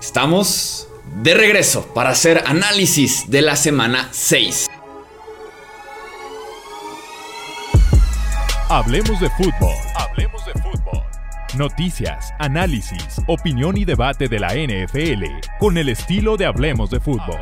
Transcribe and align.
Estamos 0.00 0.88
de 1.22 1.34
regreso 1.34 1.92
para 1.92 2.10
hacer 2.10 2.44
análisis 2.46 3.28
de 3.28 3.42
la 3.42 3.56
semana 3.56 4.08
6. 4.12 4.68
Hablemos 8.68 9.18
de 9.18 9.28
fútbol. 9.30 9.74
Hablemos 9.96 10.46
de 10.46 10.52
fútbol. 10.52 11.02
Noticias, 11.56 12.32
análisis, 12.38 13.20
opinión 13.26 13.76
y 13.76 13.84
debate 13.84 14.28
de 14.28 14.38
la 14.38 14.54
NFL 14.54 15.24
con 15.58 15.76
el 15.76 15.88
estilo 15.88 16.36
de 16.36 16.46
Hablemos 16.46 16.90
de 16.90 17.00
fútbol. 17.00 17.40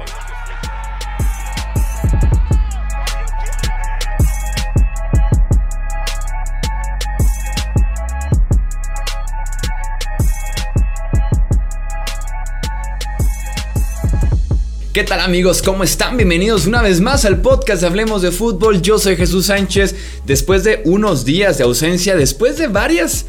¿Qué 14.96 15.04
tal 15.04 15.20
amigos? 15.20 15.60
¿Cómo 15.60 15.84
están? 15.84 16.16
Bienvenidos 16.16 16.66
una 16.66 16.80
vez 16.80 17.02
más 17.02 17.26
al 17.26 17.42
podcast 17.42 17.82
de 17.82 17.86
Hablemos 17.86 18.22
de 18.22 18.32
Fútbol. 18.32 18.80
Yo 18.80 18.98
soy 18.98 19.14
Jesús 19.14 19.44
Sánchez. 19.44 19.94
Después 20.24 20.64
de 20.64 20.80
unos 20.86 21.26
días 21.26 21.58
de 21.58 21.64
ausencia, 21.64 22.16
después 22.16 22.56
de 22.56 22.68
varias 22.68 23.26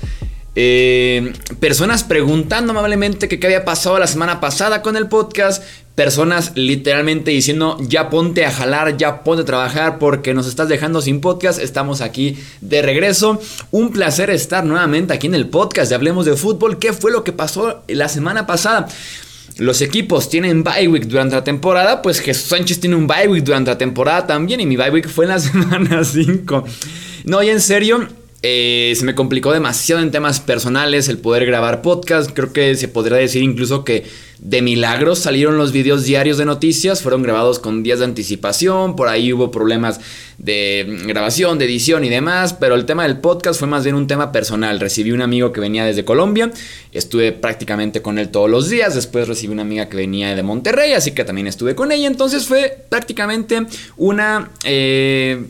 eh, 0.56 1.34
personas 1.60 2.06
preguntando 2.06 2.72
amablemente 2.72 3.28
qué 3.28 3.46
había 3.46 3.66
pasado 3.66 4.00
la 4.00 4.08
semana 4.08 4.40
pasada 4.40 4.82
con 4.82 4.96
el 4.96 5.10
podcast, 5.10 5.62
personas 5.94 6.54
literalmente 6.56 7.32
diciendo 7.32 7.78
ya 7.82 8.10
ponte 8.10 8.46
a 8.46 8.52
jalar, 8.54 8.96
ya 8.96 9.26
ponte 9.26 9.42
a 9.42 9.46
trabajar 9.46 10.00
porque 10.00 10.34
nos 10.34 10.48
estás 10.48 10.70
dejando 10.70 11.02
sin 11.02 11.20
podcast, 11.20 11.60
estamos 11.60 12.00
aquí 12.00 12.38
de 12.62 12.82
regreso. 12.82 13.42
Un 13.72 13.92
placer 13.92 14.30
estar 14.30 14.64
nuevamente 14.64 15.14
aquí 15.14 15.28
en 15.28 15.36
el 15.36 15.50
podcast 15.50 15.90
de 15.90 15.96
Hablemos 15.96 16.26
de 16.26 16.38
Fútbol. 16.38 16.80
¿Qué 16.80 16.94
fue 16.94 17.12
lo 17.12 17.26
que 17.26 17.34
pasó 17.34 17.84
la 17.90 18.08
semana 18.08 18.48
pasada? 18.48 18.88
Los 19.58 19.82
equipos 19.82 20.30
tienen 20.30 20.64
bye 20.64 20.88
week 20.88 21.06
durante 21.06 21.36
la 21.36 21.44
temporada, 21.44 22.02
pues 22.02 22.20
Jesús 22.20 22.50
Sánchez 22.50 22.80
tiene 22.80 22.96
un 22.96 23.08
bye 23.08 23.28
week 23.28 23.44
durante 23.44 23.72
la 23.72 23.78
temporada 23.78 24.28
también 24.28 24.60
y 24.60 24.66
mi 24.66 24.78
bye 24.78 24.92
week 24.92 25.08
fue 25.08 25.26
en 25.26 25.32
la 25.32 25.40
semana 25.40 26.04
5. 26.04 26.64
No, 27.26 27.42
y 27.42 27.50
en 27.50 27.62
serio, 27.62 28.08
eh, 28.44 28.94
se 28.96 29.04
me 29.04 29.16
complicó 29.16 29.52
demasiado 29.52 30.02
en 30.02 30.12
temas 30.12 30.40
personales 30.40 31.08
el 31.08 31.18
poder 31.18 31.46
grabar 31.48 31.82
podcast. 31.82 32.30
Creo 32.32 32.54
que 32.54 32.76
se 32.76 32.88
podría 32.88 33.18
decir 33.18 33.42
incluso 33.42 33.84
que 33.84 34.06
de 34.38 34.62
milagros 34.62 35.18
salieron 35.18 35.58
los 35.58 35.72
videos 35.72 36.04
diarios 36.04 36.38
de 36.38 36.46
noticias. 36.46 37.02
Fueron 37.02 37.24
grabados 37.24 37.58
con 37.58 37.82
días 37.82 37.98
de 37.98 38.06
anticipación. 38.06 38.96
Por 38.96 39.08
ahí 39.08 39.34
hubo 39.34 39.50
problemas 39.50 40.00
de 40.38 40.86
grabación, 41.08 41.58
de 41.58 41.66
edición 41.66 42.06
y 42.06 42.10
demás. 42.10 42.54
Pero 42.54 42.76
el 42.76 42.86
tema 42.86 43.04
del 43.04 43.18
podcast 43.18 43.58
fue 43.58 43.68
más 43.68 43.84
bien 43.84 43.96
un 43.96 44.06
tema 44.06 44.32
personal. 44.32 44.80
Recibí 44.80 45.12
un 45.12 45.22
amigo 45.24 45.52
que 45.52 45.60
venía 45.60 45.84
desde 45.84 46.06
Colombia. 46.06 46.52
Estuve 46.92 47.32
prácticamente 47.32 48.04
con 48.04 48.20
él 48.20 48.30
todos 48.30 48.52
los 48.52 48.70
días. 48.70 48.94
Después 48.94 49.28
recibí 49.28 49.52
una 49.52 49.64
amiga 49.64 49.90
que 49.90 49.98
venía 49.98 50.36
de 50.36 50.44
Monterrey. 50.44 50.94
Así 50.94 51.12
que 51.12 51.24
también 51.24 51.48
estuve 51.48 51.74
con 51.74 51.92
ella. 51.92 52.06
Entonces 52.06 52.46
fue 52.46 52.86
prácticamente 52.88 53.66
una... 53.98 54.52
Eh, 54.64 55.44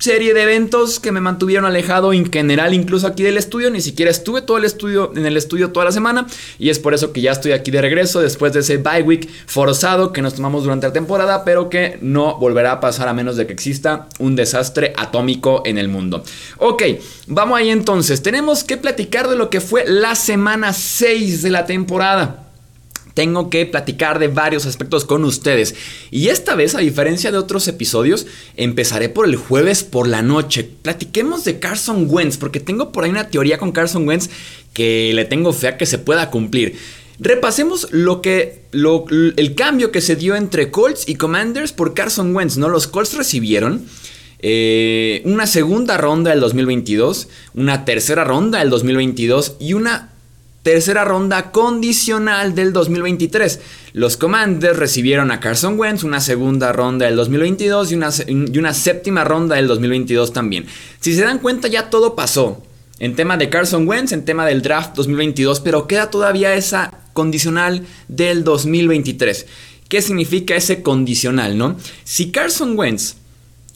serie 0.00 0.32
de 0.32 0.42
eventos 0.42 0.98
que 0.98 1.12
me 1.12 1.20
mantuvieron 1.20 1.66
alejado 1.66 2.14
en 2.14 2.32
general 2.32 2.72
incluso 2.72 3.06
aquí 3.06 3.22
del 3.22 3.36
estudio, 3.36 3.70
ni 3.70 3.82
siquiera 3.82 4.10
estuve 4.10 4.40
todo 4.40 4.56
el 4.56 4.64
estudio 4.64 5.12
en 5.14 5.26
el 5.26 5.36
estudio 5.36 5.72
toda 5.72 5.84
la 5.84 5.92
semana. 5.92 6.26
Y 6.58 6.70
es 6.70 6.78
por 6.78 6.94
eso 6.94 7.12
que 7.12 7.20
ya 7.20 7.32
estoy 7.32 7.52
aquí 7.52 7.70
de 7.70 7.82
regreso 7.82 8.20
después 8.20 8.54
de 8.54 8.60
ese 8.60 8.78
bye 8.78 9.02
week 9.02 9.28
forzado 9.46 10.12
que 10.12 10.22
nos 10.22 10.34
tomamos 10.34 10.64
durante 10.64 10.86
la 10.86 10.94
temporada, 10.94 11.44
pero 11.44 11.68
que 11.68 11.98
no 12.00 12.38
volverá 12.38 12.72
a 12.72 12.80
pasar 12.80 13.08
a 13.08 13.12
menos 13.12 13.36
de 13.36 13.46
que 13.46 13.52
exista 13.52 14.08
un 14.18 14.36
desastre 14.36 14.94
atómico 14.96 15.62
en 15.66 15.76
el 15.76 15.88
mundo. 15.88 16.24
Ok, 16.56 16.82
vamos 17.26 17.58
ahí 17.58 17.68
entonces, 17.68 18.22
tenemos 18.22 18.64
que 18.64 18.78
platicar 18.78 19.28
de 19.28 19.36
lo 19.36 19.50
que 19.50 19.60
fue 19.60 19.84
la 19.86 20.14
semana 20.14 20.72
6 20.72 21.42
de 21.42 21.50
la 21.50 21.66
temporada 21.66 22.49
tengo 23.14 23.50
que 23.50 23.66
platicar 23.66 24.18
de 24.18 24.28
varios 24.28 24.66
aspectos 24.66 25.04
con 25.04 25.24
ustedes. 25.24 25.74
Y 26.10 26.28
esta 26.28 26.54
vez, 26.54 26.74
a 26.74 26.80
diferencia 26.80 27.32
de 27.32 27.38
otros 27.38 27.68
episodios, 27.68 28.26
empezaré 28.56 29.08
por 29.08 29.26
el 29.26 29.36
jueves 29.36 29.84
por 29.84 30.08
la 30.08 30.22
noche. 30.22 30.68
Platiquemos 30.82 31.44
de 31.44 31.58
Carson 31.58 32.06
Wentz, 32.08 32.36
porque 32.36 32.60
tengo 32.60 32.92
por 32.92 33.04
ahí 33.04 33.10
una 33.10 33.28
teoría 33.28 33.58
con 33.58 33.72
Carson 33.72 34.06
Wentz 34.06 34.30
que 34.72 35.12
le 35.14 35.24
tengo 35.24 35.52
fe 35.52 35.68
a 35.68 35.76
que 35.76 35.86
se 35.86 35.98
pueda 35.98 36.30
cumplir. 36.30 36.76
Repasemos 37.18 37.88
lo 37.90 38.22
que, 38.22 38.62
el 38.72 39.54
cambio 39.54 39.92
que 39.92 40.00
se 40.00 40.16
dio 40.16 40.36
entre 40.36 40.70
Colts 40.70 41.06
y 41.06 41.16
Commanders 41.16 41.72
por 41.72 41.92
Carson 41.92 42.34
Wentz. 42.34 42.56
¿no? 42.56 42.68
Los 42.70 42.86
Colts 42.86 43.14
recibieron 43.14 43.84
eh, 44.38 45.20
una 45.26 45.46
segunda 45.46 45.98
ronda 45.98 46.30
del 46.30 46.40
2022, 46.40 47.28
una 47.54 47.84
tercera 47.84 48.24
ronda 48.24 48.60
del 48.60 48.70
2022 48.70 49.56
y 49.60 49.74
una 49.74 50.09
tercera 50.62 51.04
ronda 51.04 51.50
condicional 51.52 52.54
del 52.54 52.72
2023. 52.72 53.60
Los 53.92 54.16
Commanders 54.16 54.78
recibieron 54.78 55.30
a 55.30 55.40
Carson 55.40 55.78
Wentz, 55.78 56.04
una 56.04 56.20
segunda 56.20 56.72
ronda 56.72 57.06
del 57.06 57.16
2022 57.16 57.92
y 57.92 57.94
una, 57.94 58.10
y 58.26 58.58
una, 58.58 58.74
séptima 58.74 59.24
ronda 59.24 59.56
del 59.56 59.68
2022 59.68 60.32
también. 60.32 60.66
Si 61.00 61.14
se 61.14 61.22
dan 61.22 61.38
cuenta 61.38 61.68
ya 61.68 61.90
todo 61.90 62.14
pasó. 62.14 62.62
En 62.98 63.16
tema 63.16 63.38
de 63.38 63.48
Carson 63.48 63.88
Wentz, 63.88 64.12
en 64.12 64.26
tema 64.26 64.44
del 64.44 64.60
draft 64.60 64.94
2022, 64.94 65.60
pero 65.60 65.86
queda 65.86 66.10
todavía 66.10 66.54
esa 66.54 66.92
condicional 67.14 67.86
del 68.08 68.44
2023. 68.44 69.46
¿Qué 69.88 70.02
significa 70.02 70.54
ese 70.54 70.82
condicional, 70.82 71.56
no? 71.56 71.76
Si 72.04 72.30
Carson 72.30 72.78
Wentz 72.78 73.16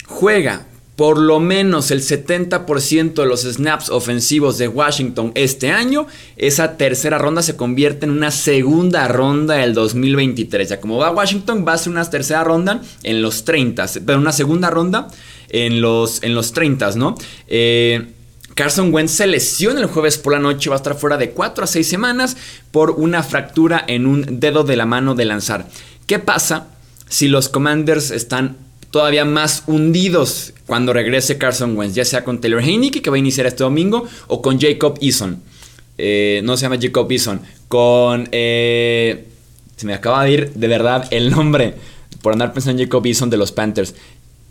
juega 0.06 0.67
por 0.97 1.19
lo 1.19 1.41
menos 1.41 1.91
el 1.91 2.03
70% 2.03 3.15
de 3.15 3.27
los 3.27 3.43
snaps 3.43 3.88
ofensivos 3.91 4.59
de 4.59 4.69
Washington 4.69 5.32
este 5.34 5.71
año, 5.71 6.06
esa 6.37 6.77
tercera 6.77 7.19
ronda 7.19 7.43
se 7.43 7.56
convierte 7.56 8.06
en 8.06 8.12
una 8.12 8.31
segunda 8.31 9.09
ronda 9.09 9.55
del 9.55 9.75
2023. 9.75 10.69
Ya 10.69 10.81
como 10.81 10.99
va 10.99 11.10
Washington, 11.10 11.65
va 11.66 11.72
a 11.72 11.78
ser 11.78 11.93
una 11.93 12.09
tercera 12.09 12.44
ronda 12.44 12.81
en 13.03 13.22
los 13.22 13.44
30, 13.44 13.87
pero 14.06 14.19
una 14.19 14.32
segunda 14.32 14.71
ronda 14.71 15.09
en 15.49 15.81
los, 15.81 16.22
en 16.22 16.34
los 16.34 16.53
30, 16.53 16.93
¿no? 16.93 17.16
Eh, 17.49 18.11
Carson 18.55 18.94
Wentz 18.94 19.12
se 19.12 19.26
lesiona 19.26 19.81
el 19.81 19.87
jueves 19.87 20.16
por 20.16 20.32
la 20.32 20.38
noche, 20.38 20.71
va 20.71 20.76
a 20.76 20.78
estar 20.78 20.97
fuera 20.97 21.16
de 21.16 21.31
4 21.31 21.65
a 21.65 21.66
6 21.66 21.88
semanas 21.88 22.37
por 22.71 22.93
una 22.93 23.25
fractura 23.25 23.84
en 23.88 24.06
un 24.06 24.38
dedo 24.38 24.62
de 24.62 24.76
la 24.76 24.87
mano 24.87 25.16
de 25.16 25.25
lanzar. 25.25 25.66
¿Qué 26.06 26.21
pasa 26.21 26.69
si 27.09 27.26
los 27.26 27.49
Commanders 27.49 28.12
están 28.12 28.56
todavía 28.94 29.25
más 29.25 29.65
hundidos 29.66 30.53
cuando 30.66 30.93
regrese 30.93 31.37
Carson 31.37 31.77
Wentz, 31.77 31.97
ya 31.97 32.05
sea 32.05 32.22
con 32.22 32.41
Taylor 32.41 32.62
Heineke, 32.62 33.03
que 33.03 33.10
va 33.10 33.16
a 33.16 33.19
iniciar 33.19 33.44
este 33.44 33.65
domingo, 33.65 34.06
o 34.28 34.41
con 34.41 34.60
Jacob 34.60 34.97
Eason. 35.00 35.43
Eh, 35.99 36.43
no 36.44 36.56
se 36.56 36.62
llama 36.62 36.78
Jacob 36.81 37.10
Eason, 37.10 37.41
con... 37.66 38.28
Eh, 38.31 39.27
se 39.75 39.87
me 39.87 39.94
acaba 39.94 40.22
de 40.22 40.31
ir 40.31 40.53
de 40.53 40.69
verdad 40.69 41.09
el 41.10 41.32
nombre, 41.32 41.75
por 42.22 42.34
andar 42.34 42.53
pensando 42.53 42.81
en 42.81 42.87
Jacob 42.87 43.05
Eason 43.05 43.31
de 43.31 43.37
los 43.37 43.50
Panthers. 43.50 43.97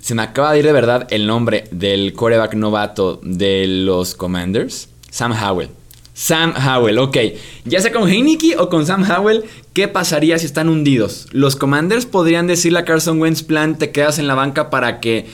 Se 0.01 0.13
me 0.13 0.23
acaba 0.23 0.51
de 0.51 0.59
ir 0.59 0.65
de 0.65 0.73
verdad 0.73 1.07
el 1.09 1.25
nombre 1.25 1.63
del 1.71 2.11
quarterback 2.11 2.55
novato 2.55 3.21
de 3.23 3.65
los 3.65 4.13
Commanders, 4.13 4.89
Sam 5.09 5.31
Howell. 5.31 5.69
Sam 6.13 6.53
Howell, 6.55 6.99
ok. 6.99 7.17
Ya 7.65 7.81
sea 7.81 7.91
con 7.91 8.07
Heineke 8.07 8.57
o 8.57 8.69
con 8.69 8.85
Sam 8.85 9.03
Howell, 9.09 9.43
¿qué 9.73 9.87
pasaría 9.87 10.37
si 10.37 10.45
están 10.45 10.69
hundidos? 10.69 11.27
Los 11.31 11.55
Commanders 11.55 12.05
podrían 12.05 12.47
decirle 12.47 12.79
a 12.79 12.85
Carson 12.85 13.19
Wentz 13.19 13.43
plan, 13.43 13.77
te 13.77 13.91
quedas 13.91 14.19
en 14.19 14.27
la 14.27 14.35
banca 14.35 14.69
para 14.69 14.99
que 14.99 15.25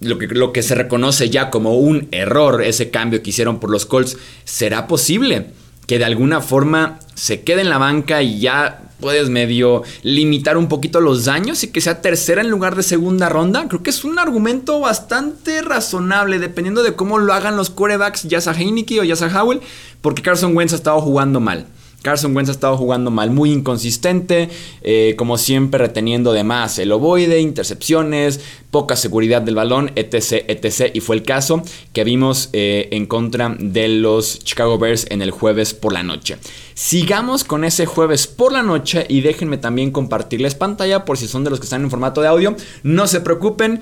lo 0.00 0.18
que, 0.18 0.28
lo 0.28 0.52
que 0.52 0.62
se 0.62 0.74
reconoce 0.74 1.30
ya 1.30 1.50
como 1.50 1.78
un 1.78 2.08
error, 2.10 2.62
ese 2.62 2.90
cambio 2.90 3.22
que 3.22 3.30
hicieron 3.30 3.60
por 3.60 3.70
los 3.70 3.86
Colts, 3.86 4.16
¿será 4.44 4.86
posible 4.86 5.46
que 5.90 5.98
de 5.98 6.04
alguna 6.04 6.40
forma 6.40 7.00
se 7.14 7.40
quede 7.40 7.62
en 7.62 7.68
la 7.68 7.76
banca 7.76 8.22
y 8.22 8.38
ya 8.38 8.82
puedes 9.00 9.28
medio 9.28 9.82
limitar 10.04 10.56
un 10.56 10.68
poquito 10.68 11.00
los 11.00 11.24
daños 11.24 11.64
y 11.64 11.72
que 11.72 11.80
sea 11.80 12.00
tercera 12.00 12.42
en 12.42 12.48
lugar 12.48 12.76
de 12.76 12.84
segunda 12.84 13.28
ronda. 13.28 13.66
Creo 13.66 13.82
que 13.82 13.90
es 13.90 14.04
un 14.04 14.20
argumento 14.20 14.78
bastante 14.78 15.62
razonable 15.62 16.38
dependiendo 16.38 16.84
de 16.84 16.94
cómo 16.94 17.18
lo 17.18 17.32
hagan 17.32 17.56
los 17.56 17.70
corebacks, 17.70 18.22
ya 18.22 18.40
sea 18.40 18.52
Heineke 18.52 19.00
o 19.00 19.02
ya 19.02 19.16
sea 19.16 19.36
Howell, 19.36 19.62
porque 20.00 20.22
Carson 20.22 20.56
Wentz 20.56 20.74
ha 20.74 20.76
estado 20.76 21.00
jugando 21.00 21.40
mal. 21.40 21.66
Carson 22.02 22.34
Wentz 22.34 22.48
ha 22.48 22.52
estado 22.52 22.76
jugando 22.76 23.10
mal, 23.10 23.30
muy 23.30 23.52
inconsistente, 23.52 24.48
eh, 24.82 25.14
como 25.18 25.36
siempre 25.36 25.78
reteniendo 25.78 26.32
de 26.32 26.44
más 26.44 26.78
el 26.78 26.92
ovoide, 26.92 27.40
intercepciones, 27.40 28.40
poca 28.70 28.96
seguridad 28.96 29.42
del 29.42 29.54
balón, 29.54 29.92
etc, 29.96 30.44
etc. 30.48 30.90
Y 30.94 31.00
fue 31.00 31.16
el 31.16 31.22
caso 31.22 31.62
que 31.92 32.04
vimos 32.04 32.48
eh, 32.52 32.88
en 32.92 33.06
contra 33.06 33.54
de 33.58 33.88
los 33.88 34.38
Chicago 34.38 34.78
Bears 34.78 35.06
en 35.10 35.22
el 35.22 35.30
jueves 35.30 35.74
por 35.74 35.92
la 35.92 36.02
noche. 36.02 36.38
Sigamos 36.74 37.44
con 37.44 37.64
ese 37.64 37.84
jueves 37.84 38.26
por 38.26 38.52
la 38.52 38.62
noche 38.62 39.04
y 39.08 39.20
déjenme 39.20 39.58
también 39.58 39.90
compartirles 39.90 40.54
pantalla 40.54 41.04
por 41.04 41.18
si 41.18 41.28
son 41.28 41.44
de 41.44 41.50
los 41.50 41.60
que 41.60 41.64
están 41.64 41.82
en 41.82 41.90
formato 41.90 42.22
de 42.22 42.28
audio. 42.28 42.56
No 42.82 43.06
se 43.06 43.20
preocupen, 43.20 43.80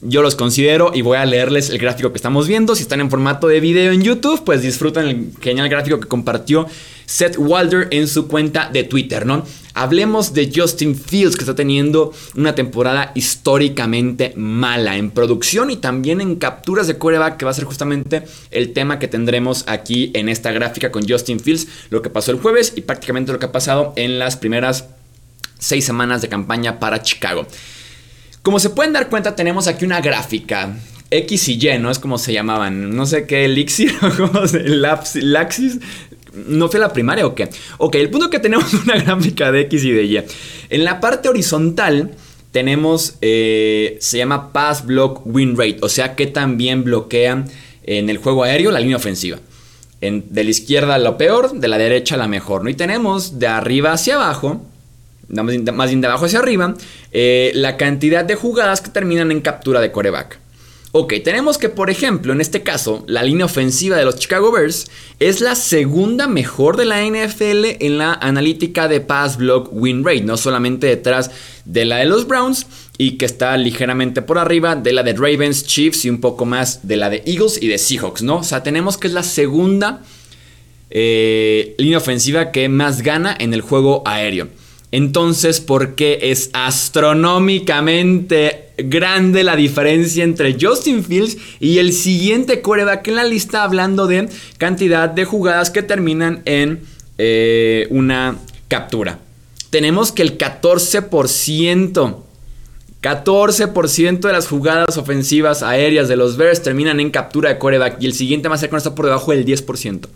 yo 0.00 0.22
los 0.22 0.36
considero 0.36 0.90
y 0.94 1.00
voy 1.00 1.16
a 1.16 1.24
leerles 1.24 1.70
el 1.70 1.78
gráfico 1.78 2.12
que 2.12 2.16
estamos 2.18 2.46
viendo. 2.46 2.74
Si 2.74 2.82
están 2.82 3.00
en 3.00 3.10
formato 3.10 3.48
de 3.48 3.60
video 3.60 3.92
en 3.92 4.02
YouTube, 4.02 4.42
pues 4.44 4.62
disfruten 4.62 5.06
el 5.06 5.30
genial 5.40 5.68
gráfico 5.68 5.98
que 5.98 6.08
compartió 6.08 6.66
Seth 7.06 7.36
Walder 7.38 7.88
en 7.90 8.08
su 8.08 8.28
cuenta 8.28 8.70
de 8.72 8.84
Twitter, 8.84 9.26
¿no? 9.26 9.44
Hablemos 9.74 10.32
de 10.32 10.52
Justin 10.54 10.94
Fields, 10.94 11.34
que 11.34 11.42
está 11.42 11.56
teniendo 11.56 12.12
una 12.36 12.54
temporada 12.54 13.10
históricamente 13.14 14.32
mala 14.36 14.96
en 14.96 15.10
producción 15.10 15.70
y 15.70 15.76
también 15.76 16.20
en 16.20 16.36
capturas 16.36 16.86
de 16.86 16.96
coreback, 16.96 17.36
que 17.36 17.44
va 17.44 17.50
a 17.50 17.54
ser 17.54 17.64
justamente 17.64 18.22
el 18.52 18.72
tema 18.72 19.00
que 19.00 19.08
tendremos 19.08 19.64
aquí 19.66 20.12
en 20.14 20.28
esta 20.28 20.52
gráfica 20.52 20.92
con 20.92 21.08
Justin 21.08 21.40
Fields, 21.40 21.66
lo 21.90 22.02
que 22.02 22.10
pasó 22.10 22.30
el 22.30 22.38
jueves 22.38 22.72
y 22.76 22.82
prácticamente 22.82 23.32
lo 23.32 23.40
que 23.40 23.46
ha 23.46 23.52
pasado 23.52 23.92
en 23.96 24.20
las 24.20 24.36
primeras 24.36 24.86
seis 25.58 25.84
semanas 25.84 26.22
de 26.22 26.28
campaña 26.28 26.78
para 26.78 27.02
Chicago. 27.02 27.46
Como 28.42 28.60
se 28.60 28.70
pueden 28.70 28.92
dar 28.92 29.08
cuenta, 29.08 29.34
tenemos 29.34 29.66
aquí 29.66 29.84
una 29.84 30.00
gráfica 30.00 30.76
X 31.10 31.48
y 31.48 31.68
Y, 31.68 31.78
¿no? 31.78 31.90
Es 31.90 31.98
como 31.98 32.18
se 32.18 32.32
llamaban. 32.32 32.94
No 32.94 33.06
sé 33.06 33.26
qué, 33.26 33.44
elixir. 33.44 33.92
Laxis. 35.14 35.78
¿No 36.46 36.68
fue 36.68 36.80
la 36.80 36.92
primaria 36.92 37.26
o 37.26 37.34
qué? 37.34 37.48
Ok, 37.78 37.94
el 37.96 38.10
punto 38.10 38.26
es 38.26 38.30
que 38.30 38.38
tenemos 38.38 38.72
una 38.84 38.96
gráfica 38.96 39.52
de 39.52 39.62
X 39.62 39.84
y 39.84 39.90
de 39.92 40.04
Y. 40.04 40.22
En 40.70 40.84
la 40.84 41.00
parte 41.00 41.28
horizontal 41.28 42.12
tenemos, 42.50 43.16
eh, 43.20 43.96
se 44.00 44.18
llama 44.18 44.52
Pass 44.52 44.86
Block 44.86 45.22
Win 45.24 45.56
Rate, 45.56 45.78
o 45.82 45.88
sea 45.88 46.14
que 46.14 46.26
también 46.26 46.84
bloquean 46.84 47.46
en 47.82 48.08
el 48.08 48.18
juego 48.18 48.44
aéreo 48.44 48.70
la 48.70 48.80
línea 48.80 48.96
ofensiva. 48.96 49.38
de 50.00 50.44
la 50.44 50.50
izquierda 50.50 50.98
lo 50.98 51.16
peor, 51.16 51.58
de 51.58 51.66
la 51.66 51.78
derecha 51.78 52.18
la 52.18 52.28
mejor, 52.28 52.62
¿no? 52.62 52.68
Y 52.68 52.74
tenemos 52.74 53.38
de 53.38 53.46
arriba 53.46 53.92
hacia 53.92 54.16
abajo, 54.16 54.62
más 55.28 55.46
bien 55.88 56.00
de 56.00 56.06
abajo 56.06 56.26
hacia 56.26 56.40
arriba, 56.40 56.74
eh, 57.10 57.52
la 57.54 57.76
cantidad 57.76 58.24
de 58.24 58.34
jugadas 58.34 58.82
que 58.82 58.90
terminan 58.90 59.30
en 59.30 59.40
captura 59.40 59.80
de 59.80 59.90
coreback. 59.90 60.38
Ok, 60.96 61.14
tenemos 61.24 61.58
que, 61.58 61.68
por 61.68 61.90
ejemplo, 61.90 62.32
en 62.32 62.40
este 62.40 62.62
caso, 62.62 63.02
la 63.08 63.24
línea 63.24 63.46
ofensiva 63.46 63.96
de 63.96 64.04
los 64.04 64.14
Chicago 64.14 64.52
Bears 64.52 64.86
es 65.18 65.40
la 65.40 65.56
segunda 65.56 66.28
mejor 66.28 66.76
de 66.76 66.84
la 66.84 67.02
NFL 67.02 67.84
en 67.84 67.98
la 67.98 68.14
analítica 68.14 68.86
de 68.86 69.00
pass 69.00 69.36
block 69.36 69.70
win 69.72 70.04
rate, 70.04 70.20
no 70.20 70.36
solamente 70.36 70.86
detrás 70.86 71.32
de 71.64 71.84
la 71.84 71.96
de 71.96 72.04
los 72.04 72.28
Browns 72.28 72.68
y 72.96 73.18
que 73.18 73.24
está 73.24 73.56
ligeramente 73.56 74.22
por 74.22 74.38
arriba 74.38 74.76
de 74.76 74.92
la 74.92 75.02
de 75.02 75.14
Ravens, 75.14 75.66
Chiefs 75.66 76.04
y 76.04 76.10
un 76.10 76.20
poco 76.20 76.44
más 76.44 76.86
de 76.86 76.96
la 76.96 77.10
de 77.10 77.24
Eagles 77.26 77.60
y 77.60 77.66
de 77.66 77.78
Seahawks, 77.78 78.22
¿no? 78.22 78.36
O 78.36 78.44
sea, 78.44 78.62
tenemos 78.62 78.96
que 78.96 79.08
es 79.08 79.14
la 79.14 79.24
segunda 79.24 80.00
eh, 80.90 81.74
línea 81.76 81.98
ofensiva 81.98 82.52
que 82.52 82.68
más 82.68 83.02
gana 83.02 83.36
en 83.36 83.52
el 83.52 83.62
juego 83.62 84.04
aéreo. 84.06 84.46
Entonces, 84.94 85.60
¿por 85.60 85.96
qué 85.96 86.20
es 86.22 86.50
astronómicamente 86.52 88.68
grande 88.78 89.42
la 89.42 89.56
diferencia 89.56 90.22
entre 90.22 90.56
Justin 90.56 91.02
Fields 91.02 91.36
y 91.58 91.78
el 91.78 91.92
siguiente 91.92 92.62
coreback 92.62 93.08
en 93.08 93.16
la 93.16 93.24
lista 93.24 93.64
hablando 93.64 94.06
de 94.06 94.28
cantidad 94.56 95.08
de 95.08 95.24
jugadas 95.24 95.72
que 95.72 95.82
terminan 95.82 96.42
en 96.44 96.84
eh, 97.18 97.88
una 97.90 98.36
captura? 98.68 99.18
Tenemos 99.70 100.12
que 100.12 100.22
el 100.22 100.38
14%, 100.38 102.16
14% 103.02 104.20
de 104.20 104.32
las 104.32 104.46
jugadas 104.46 104.96
ofensivas 104.96 105.64
aéreas 105.64 106.06
de 106.06 106.14
los 106.14 106.36
Bears 106.36 106.62
terminan 106.62 107.00
en 107.00 107.10
captura 107.10 107.48
de 107.48 107.58
coreback 107.58 108.00
y 108.00 108.06
el 108.06 108.14
siguiente 108.14 108.48
más 108.48 108.60
cercano 108.60 108.78
está 108.78 108.94
por 108.94 109.06
debajo 109.06 109.32
del 109.32 109.44
10% 109.44 110.06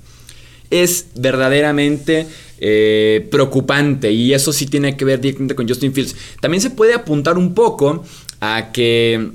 es 0.70 1.06
verdaderamente 1.14 2.26
eh, 2.60 3.26
preocupante 3.30 4.10
y 4.10 4.34
eso 4.34 4.52
sí 4.52 4.66
tiene 4.66 4.96
que 4.96 5.04
ver 5.04 5.20
directamente 5.20 5.54
con 5.54 5.68
Justin 5.68 5.92
Fields. 5.92 6.16
También 6.40 6.60
se 6.60 6.70
puede 6.70 6.94
apuntar 6.94 7.38
un 7.38 7.54
poco 7.54 8.04
a 8.40 8.70
que 8.72 9.30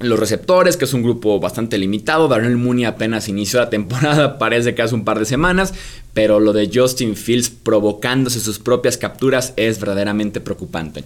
los 0.00 0.18
receptores, 0.18 0.76
que 0.76 0.86
es 0.86 0.94
un 0.94 1.02
grupo 1.02 1.38
bastante 1.38 1.76
limitado, 1.76 2.26
Darnell 2.26 2.56
Mooney 2.56 2.84
apenas 2.84 3.28
inició 3.28 3.60
la 3.60 3.70
temporada, 3.70 4.38
parece 4.38 4.74
que 4.74 4.82
hace 4.82 4.94
un 4.94 5.04
par 5.04 5.18
de 5.18 5.26
semanas, 5.26 5.74
pero 6.14 6.40
lo 6.40 6.52
de 6.52 6.70
Justin 6.72 7.16
Fields 7.16 7.50
provocándose 7.50 8.40
sus 8.40 8.58
propias 8.58 8.96
capturas 8.96 9.52
es 9.56 9.78
verdaderamente 9.78 10.40
preocupante. 10.40 11.04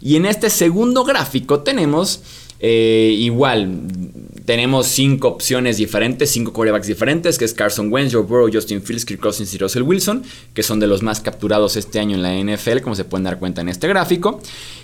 Y 0.00 0.16
en 0.16 0.26
este 0.26 0.50
segundo 0.50 1.04
gráfico 1.04 1.60
tenemos 1.60 2.22
eh, 2.64 3.16
igual, 3.18 3.80
tenemos 4.44 4.86
cinco 4.86 5.26
opciones 5.26 5.78
diferentes, 5.78 6.30
cinco 6.30 6.52
quarterbacks 6.52 6.86
diferentes, 6.86 7.36
que 7.36 7.44
es 7.44 7.54
Carson 7.54 7.92
Wentz, 7.92 8.12
Joe 8.12 8.22
Burrow, 8.22 8.48
Justin 8.52 8.80
Fields, 8.80 9.04
Kirk 9.04 9.20
Cousins 9.20 9.52
y 9.52 9.58
Russell 9.58 9.82
Wilson, 9.82 10.22
que 10.54 10.62
son 10.62 10.78
de 10.78 10.86
los 10.86 11.02
más 11.02 11.20
capturados 11.20 11.76
este 11.76 11.98
año 11.98 12.14
en 12.14 12.22
la 12.22 12.32
NFL, 12.32 12.80
como 12.80 12.94
se 12.94 13.02
pueden 13.04 13.24
dar 13.24 13.40
cuenta 13.40 13.62
en 13.62 13.68
este 13.68 13.88
gráfico. 13.88 14.40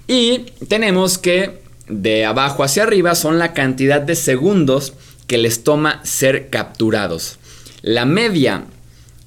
Y 0.08 0.46
tenemos 0.66 1.19
que 1.19 1.60
de 1.88 2.25
abajo 2.25 2.64
hacia 2.64 2.82
arriba 2.82 3.14
son 3.14 3.38
la 3.38 3.52
cantidad 3.52 4.00
de 4.00 4.16
segundos 4.16 4.94
que 5.28 5.38
les 5.38 5.62
toma 5.62 6.04
ser 6.04 6.50
capturados. 6.50 7.38
La 7.82 8.04
media 8.04 8.64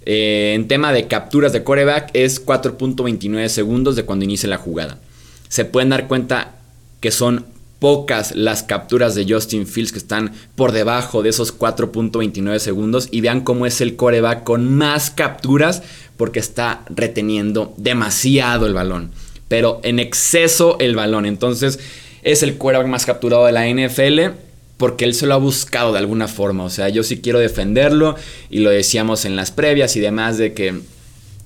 eh, 0.05 0.51
en 0.55 0.67
tema 0.67 0.91
de 0.91 1.07
capturas 1.07 1.53
de 1.53 1.63
quarterback 1.63 2.09
es 2.13 2.45
4.29 2.45 3.47
segundos 3.47 3.95
de 3.95 4.03
cuando 4.03 4.25
inicia 4.25 4.49
la 4.49 4.57
jugada. 4.57 4.99
Se 5.47 5.63
pueden 5.63 5.89
dar 5.89 6.09
cuenta 6.09 6.55
que 6.99 7.11
son 7.11 7.45
pocas 7.81 8.35
las 8.35 8.61
capturas 8.61 9.15
de 9.15 9.25
Justin 9.27 9.65
Fields 9.65 9.91
que 9.91 9.97
están 9.97 10.33
por 10.53 10.71
debajo 10.71 11.23
de 11.23 11.29
esos 11.29 11.57
4.29 11.57 12.59
segundos 12.59 13.07
y 13.09 13.21
vean 13.21 13.41
cómo 13.41 13.65
es 13.65 13.81
el 13.81 13.95
coreback 13.95 14.43
con 14.43 14.71
más 14.71 15.09
capturas 15.09 15.81
porque 16.15 16.37
está 16.37 16.85
reteniendo 16.91 17.73
demasiado 17.77 18.67
el 18.67 18.75
balón, 18.75 19.09
pero 19.47 19.79
en 19.81 19.97
exceso 19.97 20.77
el 20.79 20.95
balón. 20.95 21.25
Entonces 21.25 21.79
es 22.21 22.43
el 22.43 22.59
coreback 22.59 22.85
más 22.85 23.07
capturado 23.07 23.47
de 23.47 23.51
la 23.51 23.67
NFL 23.67 24.37
porque 24.77 25.03
él 25.03 25.15
se 25.15 25.25
lo 25.25 25.33
ha 25.33 25.37
buscado 25.37 25.91
de 25.91 25.97
alguna 25.97 26.27
forma. 26.27 26.63
O 26.63 26.69
sea, 26.69 26.87
yo 26.89 27.01
sí 27.01 27.19
quiero 27.19 27.39
defenderlo 27.39 28.15
y 28.51 28.59
lo 28.59 28.69
decíamos 28.69 29.25
en 29.25 29.35
las 29.35 29.49
previas 29.49 29.95
y 29.95 30.01
demás 30.01 30.37
de 30.37 30.53
que 30.53 30.81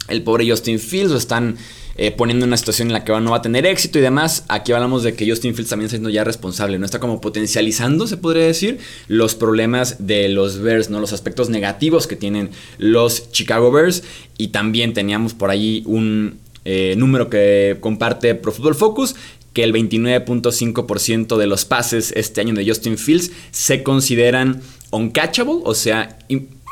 el 0.09 0.21
pobre 0.21 0.49
Justin 0.49 0.79
Fields 0.79 1.11
lo 1.11 1.17
están 1.17 1.55
eh, 1.97 2.11
poniendo 2.11 2.43
en 2.43 2.49
una 2.49 2.57
situación 2.57 2.89
en 2.89 2.93
la 2.93 3.05
que 3.05 3.13
no 3.19 3.31
va 3.31 3.37
a 3.37 3.41
tener 3.41 3.65
éxito 3.65 3.99
y 3.99 4.01
demás. 4.01 4.43
Aquí 4.49 4.73
hablamos 4.73 5.03
de 5.03 5.15
que 5.15 5.29
Justin 5.29 5.55
Fields 5.55 5.69
también 5.69 5.85
está 5.85 5.95
siendo 5.95 6.09
ya 6.09 6.23
responsable, 6.23 6.77
¿no? 6.77 6.85
Está 6.85 6.99
como 6.99 7.21
potencializando, 7.21 8.05
se 8.07 8.17
podría 8.17 8.45
decir, 8.45 8.79
los 9.07 9.35
problemas 9.35 10.05
de 10.05 10.27
los 10.27 10.59
Bears, 10.59 10.89
¿no? 10.89 10.99
Los 10.99 11.13
aspectos 11.13 11.49
negativos 11.49 12.07
que 12.07 12.15
tienen 12.15 12.49
los 12.77 13.31
Chicago 13.31 13.71
Bears. 13.71 14.03
Y 14.37 14.49
también 14.49 14.93
teníamos 14.93 15.33
por 15.33 15.49
ahí 15.49 15.83
un 15.85 16.39
eh, 16.65 16.95
número 16.97 17.29
que 17.29 17.77
comparte 17.79 18.35
Pro 18.35 18.51
Football 18.51 18.75
Focus, 18.75 19.15
que 19.53 19.63
el 19.63 19.71
29.5% 19.71 21.37
de 21.37 21.47
los 21.47 21.63
pases 21.63 22.11
este 22.17 22.41
año 22.41 22.53
de 22.55 22.67
Justin 22.67 22.97
Fields 22.97 23.31
se 23.51 23.83
consideran 23.83 24.61
uncatchable, 24.91 25.61
o 25.63 25.73
sea, 25.73 26.19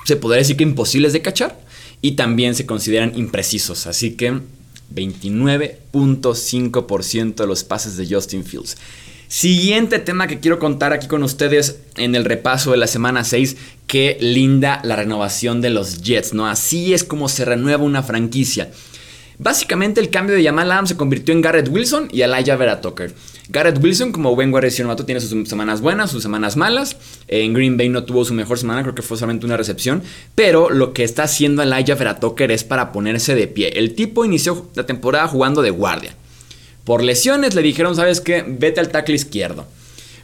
se 0.04 0.16
podría 0.18 0.40
decir 0.40 0.58
que 0.58 0.64
imposibles 0.64 1.14
de 1.14 1.22
cachar, 1.22 1.58
y 2.02 2.14
también 2.14 2.56
se 2.56 2.66
consideran 2.66 3.14
imprecisos. 3.16 3.88
Así 3.88 4.16
que 4.16 4.42
29.5% 4.94 7.36
de 7.36 7.48
los 7.48 7.64
pases 7.64 7.98
de 7.98 8.08
Justin 8.08 8.44
Fields. 8.44 8.78
Siguiente 9.28 9.98
tema 9.98 10.28
que 10.28 10.40
quiero 10.40 10.60
contar 10.60 10.94
aquí 10.94 11.08
con 11.08 11.24
ustedes 11.24 11.80
en 11.98 12.14
el 12.14 12.24
repaso 12.24 12.70
de 12.70 12.78
la 12.78 12.86
semana 12.86 13.24
6. 13.24 13.58
Qué 13.88 14.16
linda 14.20 14.80
la 14.84 14.96
renovación 14.96 15.60
de 15.60 15.72
los 15.72 16.04
Jets, 16.04 16.36
¿no? 16.36 16.46
Así 16.46 16.94
es 16.94 17.04
como 17.04 17.28
se 17.28 17.44
renueva 17.44 17.84
una 17.84 18.04
franquicia. 18.04 18.70
Básicamente 19.40 20.00
el 20.00 20.12
cambio 20.12 20.36
de 20.36 20.44
Jamal 20.44 20.72
Adams 20.72 20.90
se 20.90 20.98
convirtió 20.98 21.34
en 21.34 21.42
Garrett 21.42 21.68
Wilson 21.68 22.10
y 22.12 22.22
Elijah 22.22 22.56
Vera 22.56 22.80
Tucker. 22.80 23.12
Garrett 23.50 23.84
Wilson, 23.84 24.14
como 24.14 24.36
buen 24.36 24.52
guardia 24.52 24.72
tiene 25.06 25.20
sus 25.20 25.50
semanas 25.50 25.82
buenas, 25.82 26.12
sus 26.12 26.24
semanas 26.24 26.56
malas. 26.56 26.96
En 27.28 27.54
Green 27.54 27.76
Bay 27.78 27.90
no 27.90 28.06
tuvo 28.06 28.24
su 28.24 28.34
mejor 28.34 28.58
semana, 28.58 28.84
creo 28.84 28.96
que 28.96 29.02
fue 29.02 29.18
solamente 29.18 29.46
una 29.46 29.58
recepción. 29.58 30.02
Pero 30.34 30.70
lo 30.70 30.94
que 30.94 31.04
está 31.04 31.24
haciendo 31.24 31.62
Elijah 31.62 31.96
Vera 31.96 32.20
Tucker 32.20 32.52
es 32.52 32.64
para 32.64 32.92
ponerse 32.92 33.36
de 33.36 33.48
pie. 33.48 33.78
El 33.78 33.96
tipo 33.96 34.24
inició 34.24 34.70
la 34.76 34.86
temporada 34.86 35.28
jugando 35.28 35.62
de 35.62 35.72
guardia. 35.72 36.16
Por 36.86 37.04
lesiones 37.04 37.54
le 37.54 37.62
dijeron, 37.62 37.96
¿sabes 37.96 38.22
qué? 38.22 38.46
Vete 38.48 38.80
al 38.80 38.90
tackle 38.90 39.16
izquierdo. 39.16 39.66